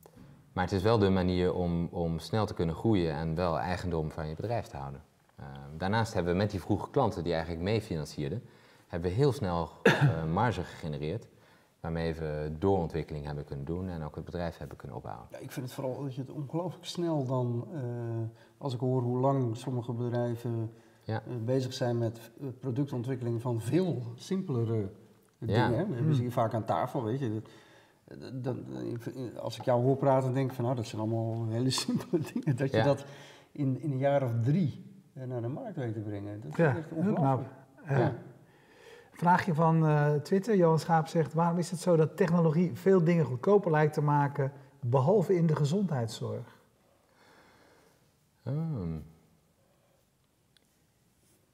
[0.52, 4.10] maar het is wel de manier om, om snel te kunnen groeien en wel eigendom
[4.10, 5.02] van je bedrijf te houden.
[5.40, 8.42] Uh, daarnaast hebben we met die vroege klanten die eigenlijk meefinancierden,
[8.88, 9.70] hebben we heel snel
[10.32, 11.26] marge gegenereerd
[11.80, 15.26] waarmee we doorontwikkeling hebben kunnen doen en ook het bedrijf hebben kunnen opbouwen.
[15.30, 17.80] Ja, ik vind het vooral dat je het ongelooflijk snel dan, uh,
[18.58, 20.70] als ik hoor hoe lang sommige bedrijven
[21.04, 21.22] ja.
[21.28, 24.90] uh, bezig zijn met productontwikkeling van veel simpelere
[25.38, 25.72] dingen.
[25.72, 25.86] Ja.
[25.86, 27.42] We hebben ze hier vaak aan tafel, weet je.
[28.04, 28.56] Dat, dat,
[29.36, 32.56] als ik jou hoor praten, denk ik van nou, dat zijn allemaal hele simpele dingen.
[32.56, 33.04] Dat je dat
[33.52, 36.40] in, in een jaar of drie naar de markt weet te brengen.
[36.40, 37.48] Dat is echt ongelooflijk.
[37.88, 38.14] Ja.
[39.20, 40.56] Vraagje van uh, Twitter.
[40.56, 44.52] Johan Schaap zegt: Waarom is het zo dat technologie veel dingen goedkoper lijkt te maken,
[44.80, 46.58] behalve in de gezondheidszorg?
[48.42, 49.04] Hmm.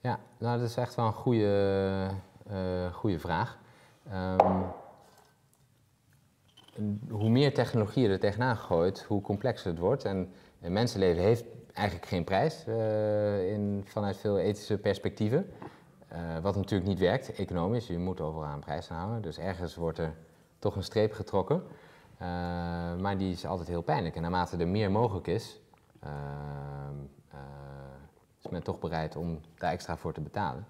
[0.01, 2.11] Ja, nou, dat is echt wel een goede,
[2.51, 3.59] uh, goede vraag.
[4.13, 4.65] Um,
[7.11, 10.05] hoe meer technologie er tegenaan gegooid, hoe complexer het wordt.
[10.05, 12.65] En, en mensenleven heeft eigenlijk geen prijs
[13.53, 15.51] in, vanuit veel ethische perspectieven.
[16.43, 17.87] Wat natuurlijk niet werkt, economisch.
[17.87, 19.23] Je moet overal aan prijs houden.
[19.23, 20.15] Dus ergens wordt er
[20.59, 21.63] toch een streep getrokken.
[23.01, 24.17] maar die is altijd heel pijnlijk.
[24.17, 25.61] En naarmate er meer mogelijk is,
[28.39, 30.67] is men toch bereid om daar extra voor te betalen.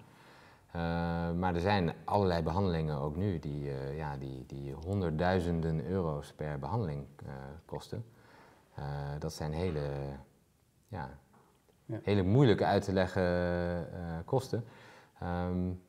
[1.39, 7.05] Maar er zijn allerlei behandelingen ook nu die, ja, die, die honderdduizenden euro's per behandeling
[7.65, 8.05] kosten.
[9.19, 9.81] dat zijn hele,
[10.87, 11.09] ja,
[11.85, 13.87] ja, hele moeilijk uit te leggen
[14.25, 14.65] kosten.
[15.23, 15.81] Um,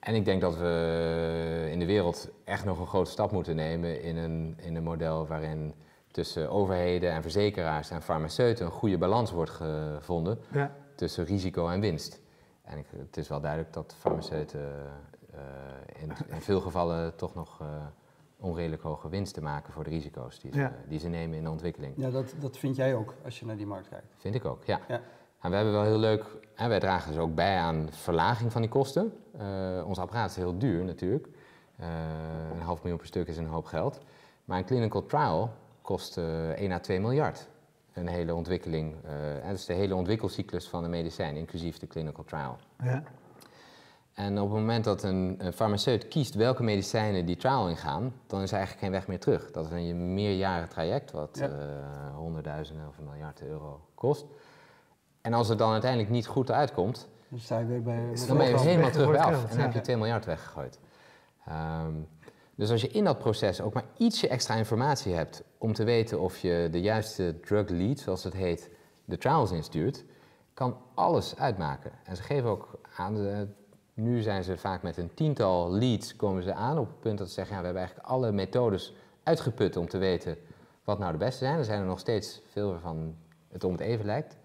[0.00, 4.02] en ik denk dat we in de wereld echt nog een grote stap moeten nemen
[4.02, 5.74] in een, in een model waarin
[6.10, 10.38] tussen overheden en verzekeraars en farmaceuten een goede balans wordt gevonden.
[10.52, 12.20] Ja tussen risico en winst.
[12.62, 14.60] En ik, het is wel duidelijk dat farmaceuten
[15.34, 15.40] uh,
[16.02, 17.68] in, in, veel gevallen toch nog uh,
[18.36, 21.94] onredelijk hoge winsten maken voor de risico's die ze, die ze nemen in de ontwikkeling.
[21.96, 24.14] Ja, dat, dat vind jij ook als je naar die markt kijkt.
[24.16, 24.80] Vind ik ook, ja.
[24.88, 25.00] ja.
[25.48, 28.70] We hebben wel heel leuk, en wij dragen dus ook bij aan verlaging van die
[28.70, 29.12] kosten.
[29.40, 31.28] Uh, ons apparaat is heel duur natuurlijk.
[32.52, 34.00] een half miljoen per stuk is een hoop geld.
[34.44, 35.50] Maar een clinical trial
[35.82, 37.48] kost 1 à 2 miljard
[37.96, 38.94] een hele ontwikkeling.
[39.04, 42.56] Uh, dat is de hele ontwikkelcyclus van een medicijn, inclusief de clinical trial.
[42.82, 43.02] Ja.
[44.12, 48.42] En op het moment dat een, een, farmaceut kiest welke medicijnen die trial ingaan, dan
[48.42, 49.50] is er eigenlijk geen weg meer terug.
[49.50, 51.48] Dat is een meerjaren traject wat ja.
[51.48, 51.54] uh,
[52.14, 54.24] honderdduizenden of een miljard euro kost.
[55.26, 58.48] En als het dan uiteindelijk niet goed uitkomt, dan, sta je weer bij, dan ben
[58.48, 60.78] je helemaal terug bij af en dan heb je 2 miljard weggegooid.
[61.48, 62.08] Um,
[62.54, 66.20] dus als je in dat proces ook maar ietsje extra informatie hebt om te weten
[66.20, 68.70] of je de juiste drug lead, zoals het heet,
[69.04, 70.04] de trials instuurt,
[70.54, 71.92] kan alles uitmaken.
[72.04, 73.48] En ze geven ook aan, de,
[73.94, 77.28] nu zijn ze vaak met een tiental leads komen ze aan op het punt dat
[77.28, 80.36] ze zeggen, ja, we hebben eigenlijk alle methodes uitgeput om te weten
[80.84, 81.58] wat nou de beste zijn.
[81.58, 83.16] Er zijn er nog steeds veel waarvan
[83.48, 84.36] het om het even lijkt.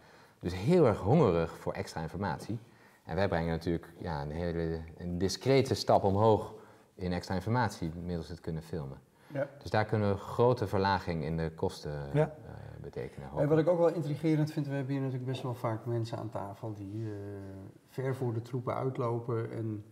[0.41, 2.59] Dus heel erg hongerig voor extra informatie.
[3.03, 6.53] En wij brengen natuurlijk ja, een hele een discrete stap omhoog
[6.95, 8.97] in extra informatie middels het kunnen filmen.
[9.27, 9.49] Ja.
[9.61, 12.35] Dus daar kunnen we grote verlaging in de kosten ja.
[12.45, 12.51] uh,
[12.81, 13.29] betekenen.
[13.37, 16.17] En wat ik ook wel intrigerend vind, we hebben hier natuurlijk best wel vaak mensen
[16.17, 17.13] aan tafel die uh,
[17.87, 19.85] ver voor de troepen uitlopen en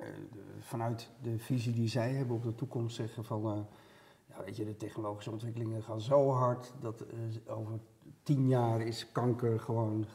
[0.00, 3.66] uh, de, vanuit de visie die zij hebben op de toekomst zeggen van,
[4.26, 7.04] ja, weet je, de technologische ontwikkelingen gaan zo hard dat
[7.46, 7.78] over
[8.28, 10.06] tien jaar is kanker gewoon,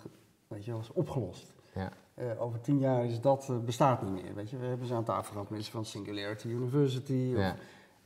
[0.48, 1.54] weet je, was opgelost.
[1.76, 1.92] Ja.
[2.16, 4.36] Uh, over tien jaar is dat, uh, bestaat niet meer.
[4.36, 4.58] Weet je?
[4.58, 7.34] We hebben ze aan tafel gehad, mensen van Singularity University.
[7.36, 7.56] Of,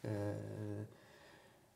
[0.01, 0.11] uh,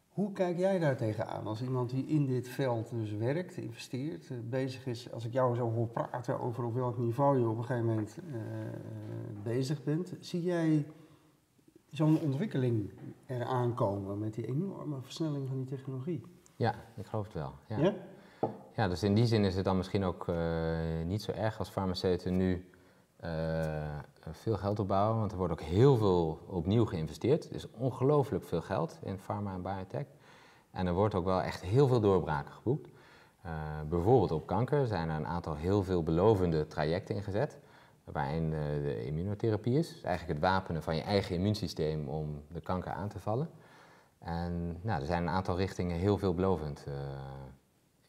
[0.09, 4.85] hoe kijk jij daar tegenaan als iemand die in dit veld dus werkt, investeert, bezig
[4.85, 5.11] is?
[5.11, 8.17] Als ik jou zo hoor praten over op welk niveau je op een gegeven moment
[9.43, 10.85] bezig bent, zie jij
[11.89, 12.91] zo'n ontwikkeling
[13.25, 16.21] eraan komen met die enorme versnelling van die technologie?
[16.55, 17.53] Ja, ik geloof het wel.
[17.67, 17.77] ja?
[17.77, 17.93] ja?
[18.75, 20.35] Ja, dus in die zin is het dan misschien ook uh,
[21.05, 22.69] niet zo erg als farmaceuten nu
[23.23, 23.29] uh,
[24.31, 27.49] veel geld opbouwen, want er wordt ook heel veel opnieuw geïnvesteerd.
[27.49, 30.05] Er is ongelooflijk veel geld in pharma en biotech.
[30.71, 32.89] En er wordt ook wel echt heel veel doorbraken geboekt.
[33.45, 33.51] Uh,
[33.89, 37.59] bijvoorbeeld op kanker zijn er een aantal heel veel belovende trajecten ingezet,
[38.03, 39.93] waarin de immunotherapie is.
[39.93, 43.49] Dus eigenlijk het wapenen van je eigen immuunsysteem om de kanker aan te vallen.
[44.19, 46.85] En nou, er zijn een aantal richtingen heel veelbelovend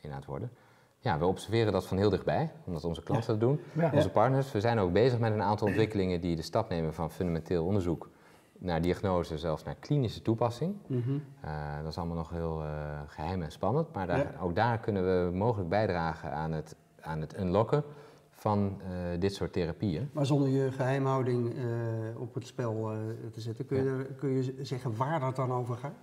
[0.03, 0.51] in aan het worden.
[0.99, 3.61] Ja, we observeren dat van heel dichtbij, omdat onze klanten dat doen,
[3.93, 4.53] onze partners.
[4.53, 8.11] We zijn ook bezig met een aantal ontwikkelingen die de stap nemen van fundamenteel onderzoek
[8.59, 10.77] naar diagnose, zelfs naar klinische toepassing.
[10.87, 11.19] Mhm.
[11.41, 15.05] Eh, dat is allemaal nog heel uh, geheim en spannend, maar daar, ook daar kunnen
[15.05, 17.85] we mogelijk bijdragen aan het, aan het unlocken
[18.31, 20.11] van uh, dit soort therapieën.
[20.13, 21.55] Maar zonder je geheimhouding
[22.17, 22.91] op het spel
[23.33, 25.95] te zetten, kun je, kun je zeggen waar dat dan over gaat?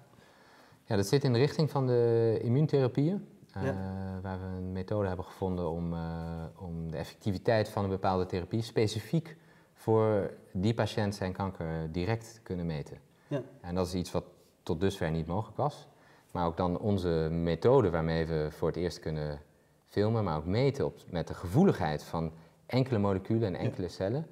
[0.83, 3.27] Ja, dat zit in de richting van de immuuntherapieën.
[3.63, 3.69] Ja.
[3.69, 8.25] Eh, waar we een methode hebben gevonden om, eh, om de effectiviteit van een bepaalde
[8.25, 9.37] therapie specifiek
[9.73, 12.97] voor die patiënt zijn kanker direct te kunnen meten.
[13.27, 13.41] Ja.
[13.61, 14.23] En dat is iets wat
[14.63, 15.87] tot dusver niet mogelijk was.
[16.31, 19.41] Maar ook dan onze methode waarmee we voor het eerst kunnen
[19.87, 22.31] filmen, maar ook meten op, met de gevoeligheid van
[22.65, 24.27] enkele moleculen en enkele cellen,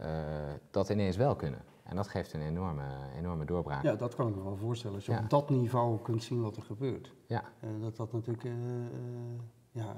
[0.00, 0.06] uh,
[0.70, 1.60] dat ineens wel kunnen.
[1.90, 2.82] En dat geeft een enorme,
[3.16, 3.82] enorme doorbraak.
[3.82, 4.96] Ja, dat kan ik me wel voorstellen.
[4.96, 7.12] Als je op dat niveau kunt zien wat er gebeurt.
[7.26, 7.44] Ja.
[7.64, 8.52] Uh, dat dat natuurlijk uh,
[9.70, 9.94] ja,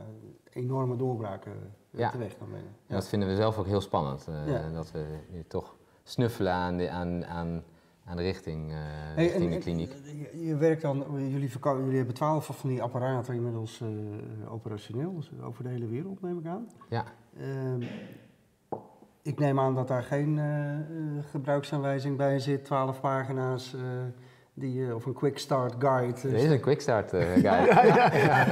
[0.53, 1.53] enorme doorbraken
[1.91, 2.11] ja.
[2.11, 2.75] teweeg kan brengen.
[2.87, 2.95] Ja.
[2.95, 4.29] dat vinden we zelf ook heel spannend.
[4.73, 5.05] Dat we
[5.49, 7.63] toch snuffelen aan de, aan, aan,
[8.05, 9.95] aan de richting, hey, richting en, de kliniek.
[10.35, 13.83] Je, werkt dan, jullie, jullie hebben twaalf van die apparaten inmiddels
[14.49, 16.69] operationeel, dus over de hele wereld neem ik aan.
[16.89, 17.05] Ja.
[19.23, 23.75] Ik neem aan dat daar geen uh, gebruiksaanwijzing bij zit, 12 pagina's.
[23.75, 23.81] Uh,
[24.55, 26.21] Die, eh, of een quick start guide.
[26.21, 27.41] Dit is een quick start guide.
[27.43, 27.65] ja,
[28.17, 28.47] ja,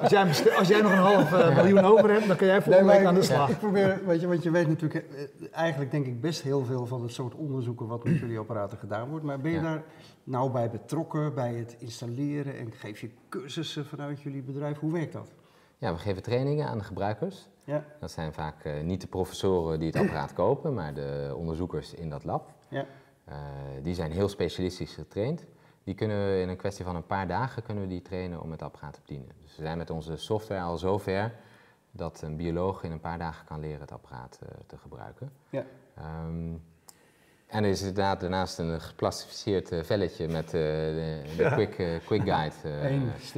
[0.00, 2.98] als, jij, als, jij, nog een half miljoen over hebt, dan kun jij volgende nee,
[2.98, 3.50] week aan de slag.
[3.50, 5.04] Ik probeer, weet je, want je weet natuurlijk
[5.52, 9.08] eigenlijk denk ik best heel veel van het soort onderzoeken wat met jullie apparaten gedaan
[9.08, 9.24] wordt.
[9.24, 9.82] Maar ben je daar
[10.24, 14.78] nou bij betrokken, bij het installeren en geef je cursussen vanuit jullie bedrijf?
[14.78, 15.30] Hoe werkt dat?
[15.78, 17.48] Ja, we geven trainingen aan de gebruikers.
[17.64, 17.84] Ja.
[18.00, 22.10] Dat zijn vaak uh, niet de professoren die het apparaat kopen, maar de onderzoekers in
[22.10, 22.50] dat lab.
[22.68, 22.86] Ja.
[23.28, 23.34] Uh,
[23.82, 25.46] die zijn heel specialistisch getraind.
[25.84, 28.50] Die kunnen we in een kwestie van een paar dagen kunnen we die trainen om
[28.50, 29.34] het apparaat te bedienen.
[29.42, 31.34] Dus we zijn met onze software al zover
[31.90, 35.32] dat een bioloog in een paar dagen kan leren het apparaat uh, te gebruiken.
[35.50, 35.64] Ja.
[36.24, 36.62] Um,
[37.52, 41.54] en er is inderdaad daarnaast een geplastificeerd uh, velletje met uh, de, de ja.
[41.54, 42.54] quick, uh, quick guide.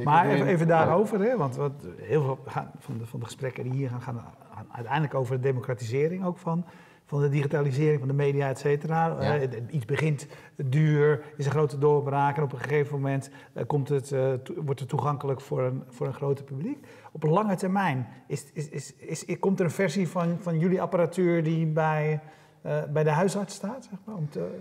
[0.03, 3.63] maar even, even daarover, hè, want wat, heel veel gaan, van, de, van de gesprekken
[3.63, 4.23] die hier gaan, gaan,
[4.71, 6.65] uiteindelijk over de democratisering ook van,
[7.05, 9.21] van de digitalisering van de media, et cetera.
[9.21, 9.39] Ja.
[9.69, 13.29] iets begint duur, is een grote doorbraak en op een gegeven moment
[13.67, 14.15] komt het,
[14.55, 16.87] wordt het toegankelijk voor een, voor een groter publiek.
[17.11, 20.81] Op een lange termijn is, is, is, is, komt er een versie van, van jullie
[20.81, 22.21] apparatuur die bij
[22.65, 24.15] uh, bij de huisarts staat, zeg maar?
[24.15, 24.59] Om te...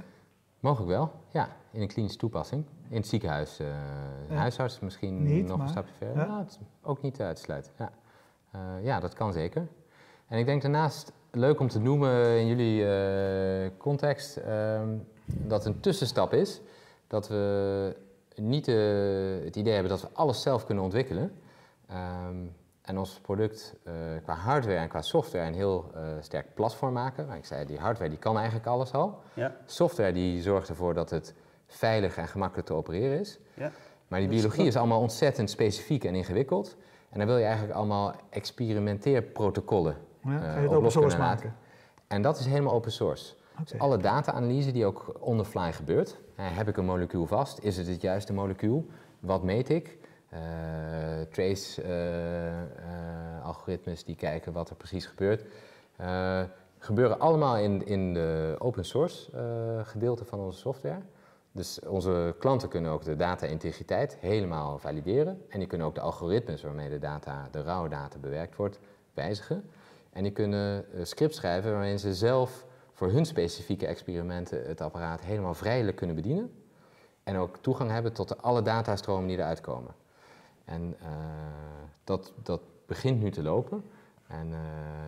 [0.61, 1.49] Mogelijk wel, ja.
[1.71, 2.65] In een klinische toepassing.
[2.89, 3.61] In het ziekenhuis.
[3.61, 3.67] Uh,
[4.29, 4.35] ja.
[4.35, 6.17] Huisarts misschien nog een stapje verder.
[6.17, 6.27] Ja.
[6.27, 6.47] Nou,
[6.83, 7.73] ook niet uit te sluiten.
[7.79, 7.93] Ja.
[8.55, 9.67] Uh, ja, dat kan zeker.
[10.29, 16.33] En ik denk daarnaast leuk om te noemen in jullie context ehm, dat een tussenstap
[16.33, 16.61] is
[17.07, 17.97] dat we
[18.35, 18.67] niet
[19.45, 21.33] het idee hebben dat we alles zelf kunnen ontwikkelen.
[22.27, 22.53] Um,
[22.85, 23.93] en ons product uh,
[24.23, 27.27] qua hardware en qua software een heel uh, sterk platform maken.
[27.27, 29.21] Maar ik zei, die hardware die kan eigenlijk alles al.
[29.35, 29.57] Ja.
[29.67, 31.35] Software die zorgt ervoor dat het
[31.67, 33.39] veilig en gemakkelijk te opereren is.
[33.55, 33.71] Ja.
[34.09, 36.77] Maar die biologie is allemaal ontzettend specifiek en ingewikkeld.
[37.11, 41.57] En dan wil je eigenlijk allemaal experimenteerprotocollen ja, uh, open source maken.
[42.07, 43.35] En dat is helemaal open source.
[43.53, 43.65] Okay.
[43.65, 46.19] Dus alle data-analyse die ook on the fly gebeurt.
[46.35, 47.59] heb ik een molecuul vast?
[47.59, 48.87] Is het het juiste molecuul?
[49.21, 49.99] Wat meet ik?
[50.35, 50.41] Eh,
[51.31, 55.45] trace-algoritmes eh, die kijken wat er precies gebeurt.
[55.97, 56.43] Eh,
[56.79, 59.31] gebeuren allemaal in, in de open source
[59.85, 61.01] gedeelte van onze software.
[61.53, 65.43] Dus onze klanten kunnen ook de data-integriteit helemaal valideren.
[65.49, 68.79] En die kunnen ook de algoritmes waarmee de, data, de rauwe data bewerkt wordt,
[69.15, 69.71] wijzigen.
[70.13, 75.55] En die kunnen scripts schrijven waarin ze zelf voor hun specifieke experimenten het apparaat helemaal
[75.55, 76.53] vrijelijk kunnen bedienen.
[77.23, 79.95] En ook toegang hebben tot alle datastromen die eruit komen.
[80.65, 81.09] En uh,
[82.05, 83.85] dat, dat begint nu te lopen.
[84.27, 84.59] En uh,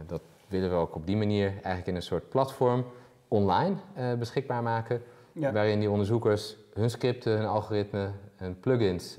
[0.06, 2.84] dat willen we ook op die manier eigenlijk in een soort platform
[3.28, 5.02] online uh, beschikbaar maken.
[5.32, 5.52] Ja.
[5.52, 9.18] Waarin die onderzoekers hun scripten, hun algoritmen, hun plugins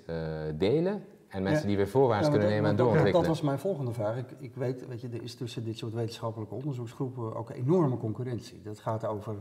[0.56, 1.06] delen.
[1.28, 1.67] En mensen ja.
[1.67, 3.28] die weer voorwaarts ja, kunnen nemen en doorontwikkelen.
[3.28, 4.17] Dat was mijn volgende vraag.
[4.17, 8.62] Ik, ik weet, weet je, er is tussen dit soort wetenschappelijke onderzoeksgroepen ook enorme concurrentie.
[8.62, 9.36] Dat gaat over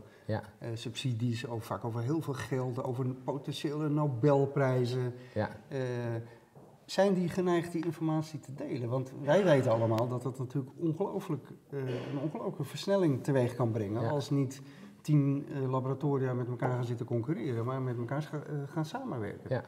[0.75, 5.15] subsidies, over, vaak over heel veel geld, over potentiële Nobelprijzen.
[5.35, 5.51] Ja
[6.87, 8.89] zijn die geneigd die informatie te delen?
[8.89, 14.11] Want wij weten allemaal dat dat natuurlijk ongelooflijk, uh, een ongelooflijke versnelling teweeg kan brengen.
[14.11, 14.61] Als niet
[15.01, 19.47] tien uh, laboratoria met elkaar gaan zitten concurreren, maar met elkaar uh, gaan samenwerken.
[19.49, 19.65] Ja.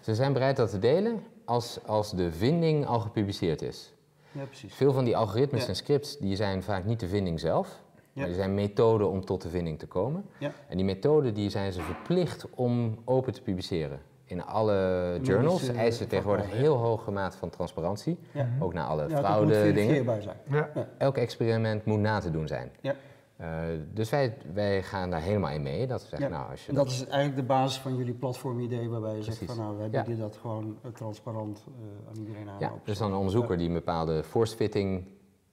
[0.00, 3.94] Ze zijn bereid dat te delen als, als de vinding al gepubliceerd is.
[4.32, 4.74] Ja, precies.
[4.74, 8.34] Veel van die algoritmes en scripts die zijn vaak niet de vinding zelf, maar die
[8.34, 10.24] zijn methoden om tot de vinding te komen.
[10.38, 10.52] Ja.
[10.68, 16.08] En die methoden die zijn ze verplicht om open te publiceren in alle journals eisen
[16.08, 18.18] tegenwoordig een heel hoge mate van transparantie.
[18.60, 20.22] Ook naar alle fraude dingen.
[20.22, 20.36] Zijn.
[20.50, 20.70] Ja.
[20.98, 22.70] Elk experiment moet na te doen zijn.
[22.80, 22.94] Ja.
[23.40, 23.48] Uh,
[23.92, 25.86] dus wij, wij gaan daar helemaal in mee.
[25.86, 28.88] Dat, we zeggen, nou, als je en dat is eigenlijk de basis van jullie platformidee,
[28.88, 32.60] waarbij je zegt van nou, wij bieden dat gewoon uh, transparant uh, aan iedereen aan.
[32.60, 35.04] Ja, dus dan een onderzoeker die een bepaalde force fitting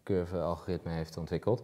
[0.04, 1.64] curve algoritme heeft ontwikkeld.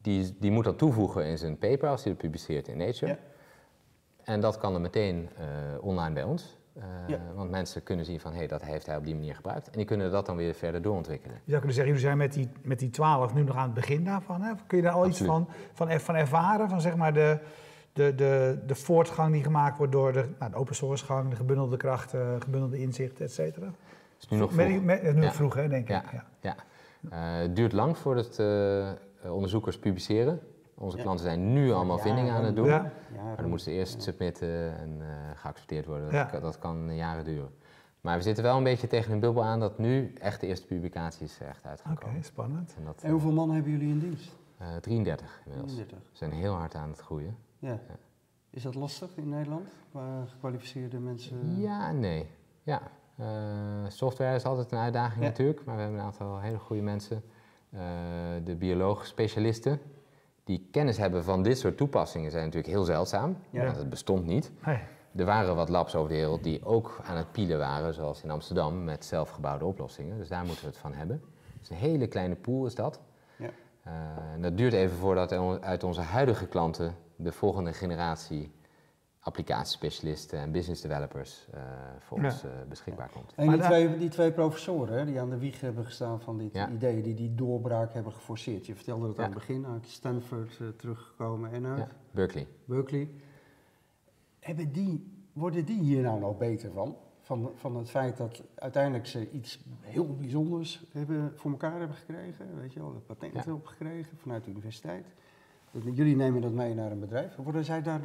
[0.00, 3.18] die, die moet dat toevoegen in zijn paper als hij het publiceert in Nature.
[4.24, 6.60] En dat kan dan meteen uh, online bij ons.
[6.76, 9.66] Uh, Want mensen kunnen zien van, hé, hey, dat heeft hij op die manier gebruikt.
[9.66, 11.36] En die kunnen dat dan weer verder doorontwikkelen.
[11.36, 13.74] Je zou kunnen zeggen, jullie zijn met die, met die 12 nu nog aan het
[13.74, 14.42] begin daarvan.
[14.42, 14.52] Hè?
[14.66, 16.68] Kun je daar al iets van, van, van ervaren?
[16.68, 17.38] Van zeg maar de,
[17.92, 21.36] de, de, de voortgang die gemaakt wordt door de, nou, de open source gang, de
[21.36, 23.66] gebundelde krachten, gebundelde inzichten, et cetera?
[24.20, 24.82] is nu nog vroeg.
[24.82, 26.10] Met, nu vroeg, hè, denk ik.
[26.10, 26.56] Ja, ja.
[27.02, 28.42] Uh, het duurt lang voordat
[29.24, 30.40] onderzoekers publiceren.
[30.82, 32.66] Onze klanten zijn nu allemaal vindingen aan het doen.
[32.66, 32.92] Ja.
[33.16, 36.30] Maar dan moeten ze eerst submitten en uh, geaccepteerd worden.
[36.32, 37.50] Dat, dat, kan jaren duren.
[38.00, 40.66] Maar we zitten wel een beetje tegen een bubbel aan dat nu echt de eerste
[40.66, 42.74] publicaties echt uit gaan Oké, spannend.
[42.76, 44.36] En, en, hoeveel mannen hebben jullie in dienst?
[44.60, 45.72] Uh, 33 inmiddels.
[45.72, 46.10] 33.
[46.10, 47.36] We zijn heel hard aan het groeien.
[47.58, 47.80] Ja.
[48.50, 51.60] Is dat lastig in Nederland, qua gekwalificeerde mensen?
[51.60, 52.26] Ja, nee.
[52.62, 52.82] Ja.
[53.20, 53.26] Uh,
[53.88, 57.22] software is altijd een uitdaging natuurlijk, maar we hebben een aantal hele goede mensen.
[57.74, 57.80] Uh,
[58.44, 59.80] de bioloog-specialisten,
[60.44, 63.36] die kennis hebben van dit soort toepassingen zijn natuurlijk heel zeldzaam.
[63.50, 63.64] Ja.
[63.64, 64.52] Want het bestond niet.
[65.16, 68.30] Er waren wat labs over de wereld die ook aan het pielen waren, zoals in
[68.30, 70.18] Amsterdam, met zelfgebouwde oplossingen.
[70.18, 71.22] Dus daar moeten we het van hebben.
[71.58, 73.00] Dus een hele kleine pool is dat.
[73.38, 73.50] Ja.
[73.82, 73.92] Eh,
[74.34, 78.52] en dat duurt even voordat uit onze huidige klanten de volgende generatie
[79.24, 81.60] applicatiespecialisten en business developers eh,
[81.98, 82.24] voor Ja.
[82.24, 83.32] ons eh, beschikbaar komt.
[83.36, 86.20] En Maar die daar- twee, die twee professoren hè, die aan de wieg hebben gestaan
[86.20, 86.68] van dit Ja.
[86.70, 88.66] idee, die die doorbraak hebben geforceerd.
[88.66, 89.22] Je vertelde het Ja.
[89.22, 92.46] aan het begin, uit Stanford eh, teruggekomen en uit Ja, Berkeley.
[92.64, 93.10] Berkeley.
[94.40, 96.96] Hebben die, worden die hier nou nog beter van?
[97.20, 97.50] van?
[97.54, 102.72] Van het feit dat uiteindelijk ze iets heel bijzonders hebben, voor elkaar hebben gekregen, weet
[102.72, 103.52] je wel, patenten Ja.
[103.52, 105.06] op gekregen vanuit de universiteit.
[105.70, 107.36] Dat- Jullie nemen dat mee naar een bedrijf.
[107.36, 108.00] Worden zij daar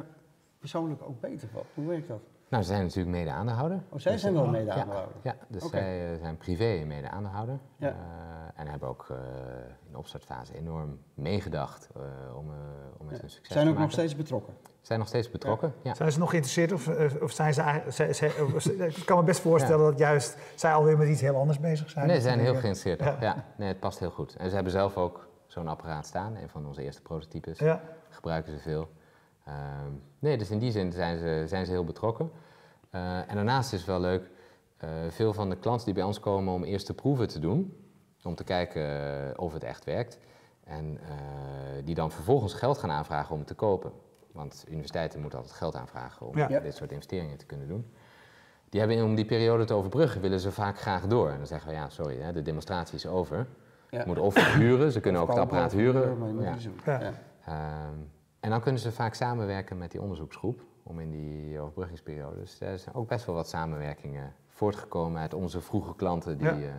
[0.58, 1.62] persoonlijk ook beter van?
[1.74, 2.20] Hoe werkt dat?
[2.48, 3.82] Nou, ze zijn natuurlijk mede-aandeelhouder.
[3.88, 5.14] Oh, zij Dus, zijn wel mede-aandeelhouder?
[5.22, 7.58] Ja, ja dus zij eh, zijn privé mede-aandeelhouder.
[7.76, 7.88] Ja.
[7.88, 7.94] Eh,
[8.60, 9.16] en hebben ook eh,
[9.86, 12.02] in de opstartfase enorm meegedacht eh,
[12.36, 12.56] om, eh,
[12.98, 13.22] om het Ja.
[13.22, 13.92] een succes Zijn te ook nog maken.
[13.92, 14.54] steeds betrokken?
[14.80, 15.94] Zijn nog steeds betrokken, ja.
[15.94, 16.88] Zijn ze nog geïnteresseerd of,
[17.22, 17.92] of zijn ze eigenlijk...
[17.96, 18.64] zij- zij- of-
[18.98, 22.06] ik kan me best voorstellen dat juist zij alweer met iets heel anders bezig zijn.
[22.06, 23.00] Nee, ze zijn heel geïnteresseerd.
[23.00, 23.16] Ja.
[23.20, 23.44] Ja.
[23.56, 24.36] nee, het past heel goed.
[24.36, 26.36] En ze hebben zelf ook zo'n apparaat staan.
[26.36, 27.58] Een van onze eerste prototypes.
[27.58, 27.80] Ja.
[28.08, 28.88] Gebruiken ze veel.
[29.48, 32.30] Ehm, nee, dus in die zin zijn ze, zijn ze heel betrokken.
[32.90, 34.30] Eh, en daarnaast is het wel leuk,
[34.76, 37.76] eh, veel van de klanten die bij ons komen om eerste proeven te doen,
[38.22, 40.18] om te kijken eh, of het echt werkt,
[40.64, 43.92] en eh, die dan vervolgens geld gaan aanvragen om het te kopen.
[44.32, 46.60] Want universiteiten moeten altijd geld aanvragen om Ja.
[46.60, 47.92] Dit soort investeringen te kunnen doen.
[48.68, 51.30] Die hebben om die periode te overbruggen, willen ze vaak graag door.
[51.30, 53.46] En dan zeggen we, ja, sorry, hè, de demonstratie is over.
[53.90, 54.00] Ja.
[54.00, 56.18] Ze moeten of huren, ze kunnen ook het apparaat huren.
[56.18, 56.42] maar je moet
[56.84, 57.00] Ja.
[57.00, 57.12] Ja.
[57.46, 57.92] Ja.
[58.40, 62.36] En dan kunnen ze vaak samenwerken met die onderzoeksgroep om in die overbruggingsperiode.
[62.36, 66.38] Dus er zijn ook best wel wat samenwerkingen voortgekomen uit onze vroege klanten.
[66.38, 66.52] Die, Ja.
[66.58, 66.74] eh,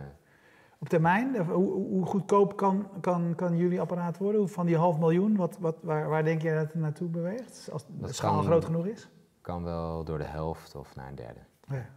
[0.78, 4.48] Op termijn, eh, hoe, hoe goedkoop kan, kan, kan jullie apparaat worden?
[4.48, 7.68] Van die half miljoen, wat, wat, waar, waar denk je dat het naartoe beweegt?
[7.72, 9.08] Als de Dat schaal kan- groot genoeg is?
[9.40, 11.40] kan wel door de helft of naar een derde.
[11.68, 11.88] Ja,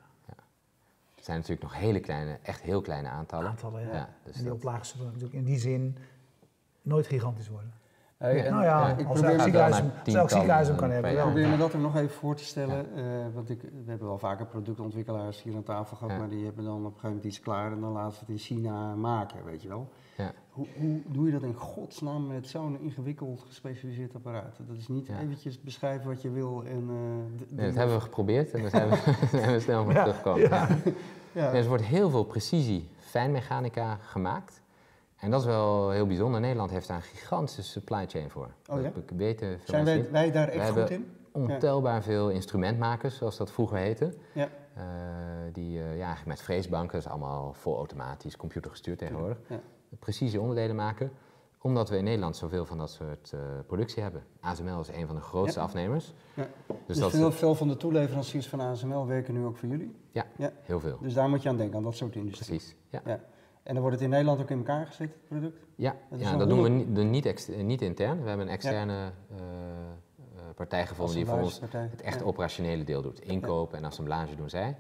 [1.16, 3.50] Het zijn natuurlijk nog hele kleine, echt heel kleine aantallen.
[3.50, 3.94] aantallen, ja.
[3.94, 5.98] Ja, dus en die dat- oplagen zullen natuurlijk in die zin
[6.82, 7.74] nooit gigantisch worden.
[8.24, 9.42] Hey, en- nou ja, ik als probeer elk
[10.30, 11.12] ziekenhuis, hem kan hebben.
[11.12, 14.08] Ik probeer me dat er nog even voor te stellen, eh, want ik, we hebben
[14.08, 16.20] wel vaker productontwikkelaars hier aan tafel gehad, Ja.
[16.20, 18.30] maar die hebben dan op een gegeven moment iets klaar en dan laten ze het
[18.30, 19.90] in China maken, weet je wel.
[20.18, 20.32] Ja.
[20.50, 24.58] Hoe, hoe doe je dat in godsnaam met zo'n ingewikkeld gespecialiseerd apparaat?
[24.68, 25.20] Dat is niet Ja.
[25.20, 26.88] eventjes beschrijven wat je wil en...
[26.90, 28.96] eh, Nee, dat hebben we geprobeerd en daar zijn we,
[29.32, 30.42] daar zijn we snel van Ja, teruggekomen.
[30.42, 30.68] ja.
[30.68, 30.92] Ja.
[31.32, 31.54] Ja.
[31.54, 34.62] Er wordt heel veel precisie fijnmechanica gemaakt.
[35.24, 36.40] En dat is wel heel bijzonder.
[36.40, 38.50] Nederland heeft daar een gigantische supply chain voor.
[38.70, 38.92] Oh ja?
[38.96, 41.12] Dat weten Zijn wij, daar echt goed in?
[41.32, 44.14] Ontelbaar veel instrumentmakers, zoals dat vroeger heette.
[44.34, 44.50] Ja.
[44.74, 44.84] Eh,
[45.52, 49.38] die eh, ja, eigenlijk met freesbanken, dat is allemaal vol automatisch, computergestuurd tegenwoordig.
[49.48, 49.60] Ja.
[50.00, 51.12] Precisie onderdelen maken.
[51.62, 54.24] Omdat we in Nederland zoveel van dat soort eh, productie hebben.
[54.40, 55.66] ASML is een van de grootste Ja.
[55.66, 56.14] afnemers.
[56.34, 56.48] Ja.
[56.68, 59.96] Dus, Dus, dat veel, veel van de toeleveranciers van ASML werken nu ook voor jullie?
[60.62, 60.98] heel veel.
[61.02, 62.58] Dus daar moet je aan denken, aan dat soort industrie.
[62.58, 62.76] Precies.
[62.90, 63.20] Ja.
[63.64, 65.66] En dan wordt het in Nederland ook in elkaar gezet, het product?
[65.76, 68.22] Ja, Dat ja dat doen we niet, niet, ex- niet intern.
[68.22, 73.02] We hebben een externe eh, eh, partij gevonden die voor ons het echt operationele deel
[73.02, 73.20] doet.
[73.22, 74.76] Inkoop en assemblage doen zij.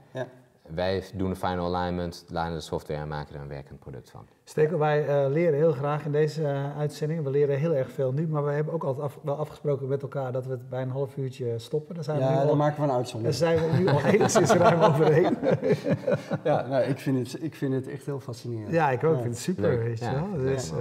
[0.69, 4.27] Wij doen de final alignment, laden de software en maken er een werkend product van.
[4.43, 7.23] Stekel, wij eh, leren heel graag in deze eh, uitzending.
[7.23, 10.01] We leren heel erg veel nu, maar we hebben ook altijd af- wel afgesproken met
[10.01, 11.95] elkaar dat we het bij een half uurtje stoppen.
[11.95, 13.37] Daar zijn we, Ja, al, maken we een daar uitzondering.
[13.37, 15.37] zijn we nu al enigszins ruim overheen.
[16.43, 18.71] Ja, nou, ik, vind het, ik vind het echt heel fascinerend.
[18.71, 19.11] Ja, ik ook.
[19.11, 19.15] Ja.
[19.17, 19.83] Ik vind het super, Leuk.
[19.83, 20.41] weet je Ja, wel.
[20.43, 20.77] Dus, eh,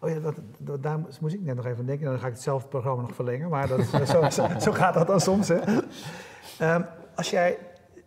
[0.00, 2.06] oh ja, dat, dat- daar moest ik net nog even aan denken.
[2.06, 3.80] Dan ga ik hetzelfde programma nog verlengen, maar dat,
[4.30, 5.48] zo, zo gaat dat dan soms.
[5.48, 5.58] Hè.
[6.58, 6.82] Ehm,
[7.14, 7.58] als jij,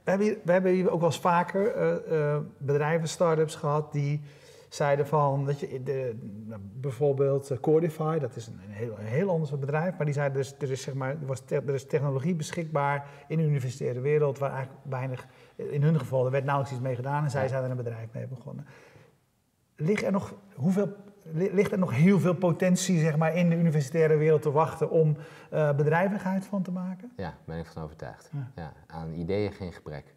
[0.09, 3.91] we, hebben hier, we hebben hier ook wel eens vaker eh, eh, bedrijven, start-ups gehad
[3.91, 4.21] die
[4.69, 9.05] zeiden van, dat je, de, nou, bijvoorbeeld eh, Cordify, dat is een, een heel, een
[9.05, 11.73] heel ander bedrijf, maar die zeiden dus, er is, zeg maar, er, was te- er
[11.73, 16.43] is technologie beschikbaar in de universitaire wereld waar eigenlijk weinig, in hun geval, er werd
[16.43, 18.65] nauwelijks iets mee gedaan en zij zijn er een bedrijf mee begonnen.
[19.75, 20.95] Ligt er nog, hoeveel,
[21.33, 25.17] ligt er nog heel veel potentie zeg maar, in de universitaire wereld te wachten om
[25.49, 27.11] eh, bedrijvigheid van te maken?
[27.15, 28.29] Ja, daar ben ik van overtuigd.
[28.33, 28.51] Ja.
[28.55, 28.73] Ja.
[28.87, 30.13] aan ideeën geen gebrek.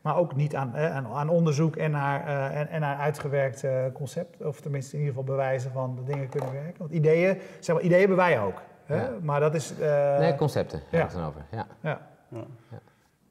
[0.00, 3.64] Maar ook niet aan, eh, aan, aan onderzoek en naar, eh, en, en naar uitgewerkt
[3.92, 4.42] concept.
[4.42, 6.78] Of tenminste in ieder geval bewijzen van dat dingen kunnen werken.
[6.78, 8.62] Want ideeën, zeg maar, ideeën hebben wij ook.
[8.84, 8.96] Hè?
[9.02, 9.10] Ja.
[9.22, 9.78] Maar dat is...
[9.78, 10.98] eh, nee, concepten ja.
[10.98, 11.44] hebben we het dan over.
[11.50, 11.66] Ja.
[11.80, 12.00] ja.
[12.28, 12.44] Ja.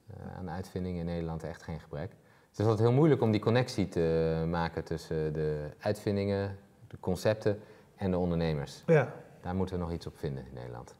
[0.06, 2.10] Eh, aan uitvindingen in Nederland echt geen gebrek.
[2.50, 6.56] Het is altijd heel moeilijk om die connectie te maken tussen de uitvindingen,
[6.92, 7.58] de concepten
[7.96, 8.82] en de ondernemers.
[8.86, 9.12] Ja.
[9.40, 10.94] Daar moeten we nog iets op vinden in Nederland.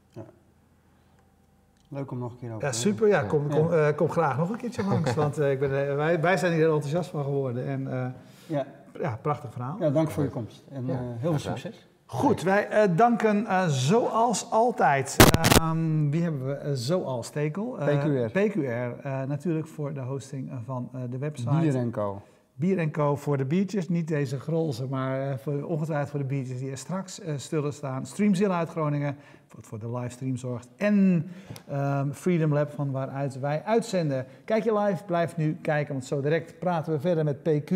[1.88, 3.09] Leuk om nog een keer over ja, te super.
[3.09, 3.26] Ja, Ja.
[3.26, 5.14] kom, kom, eh, kom graag nog een keertje langs.
[5.24, 7.66] want eh, ik ben, eh, wij, wij zijn hier heel enthousiast van geworden.
[7.66, 8.07] En eh.
[8.47, 8.66] Ja.
[9.01, 9.76] ja, prachtig verhaal.
[9.78, 11.88] ja, dank voor je komst en Ja, eh, heel veel succes.
[12.07, 15.16] Goed, wij uh, danken uh, zoals altijd.
[15.62, 17.76] Um, wie hebben we uh, zoals Tekel?
[17.78, 18.30] PQR.
[18.38, 21.51] PQR, natuurlijk voor de hosting van de website.
[21.61, 22.22] Bier Co.
[22.55, 26.70] Bier Co voor de biertjes, niet deze grolse, maar voor, ongetwijfeld voor de biertjes die
[26.70, 28.07] er straks zullen staan.
[28.07, 29.16] Streamzilla uit Groningen,
[29.55, 30.68] wat voor de livestream zorgt.
[30.76, 31.26] En
[31.72, 34.26] um, Freedom Lab van waaruit wij uitzenden.
[34.44, 37.74] Kijk je live, blijf nu kijken, want zo direct praten we verder met PQR.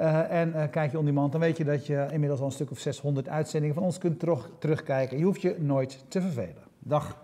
[0.00, 2.52] Uh, en uh, kijk je on demand, dan weet je dat je inmiddels al een
[2.52, 5.18] stuk of 600 uitzendingen van ons kunt terug, terugkijken.
[5.18, 6.62] Je hoeft je nooit te vervelen.
[6.78, 7.16] Dag.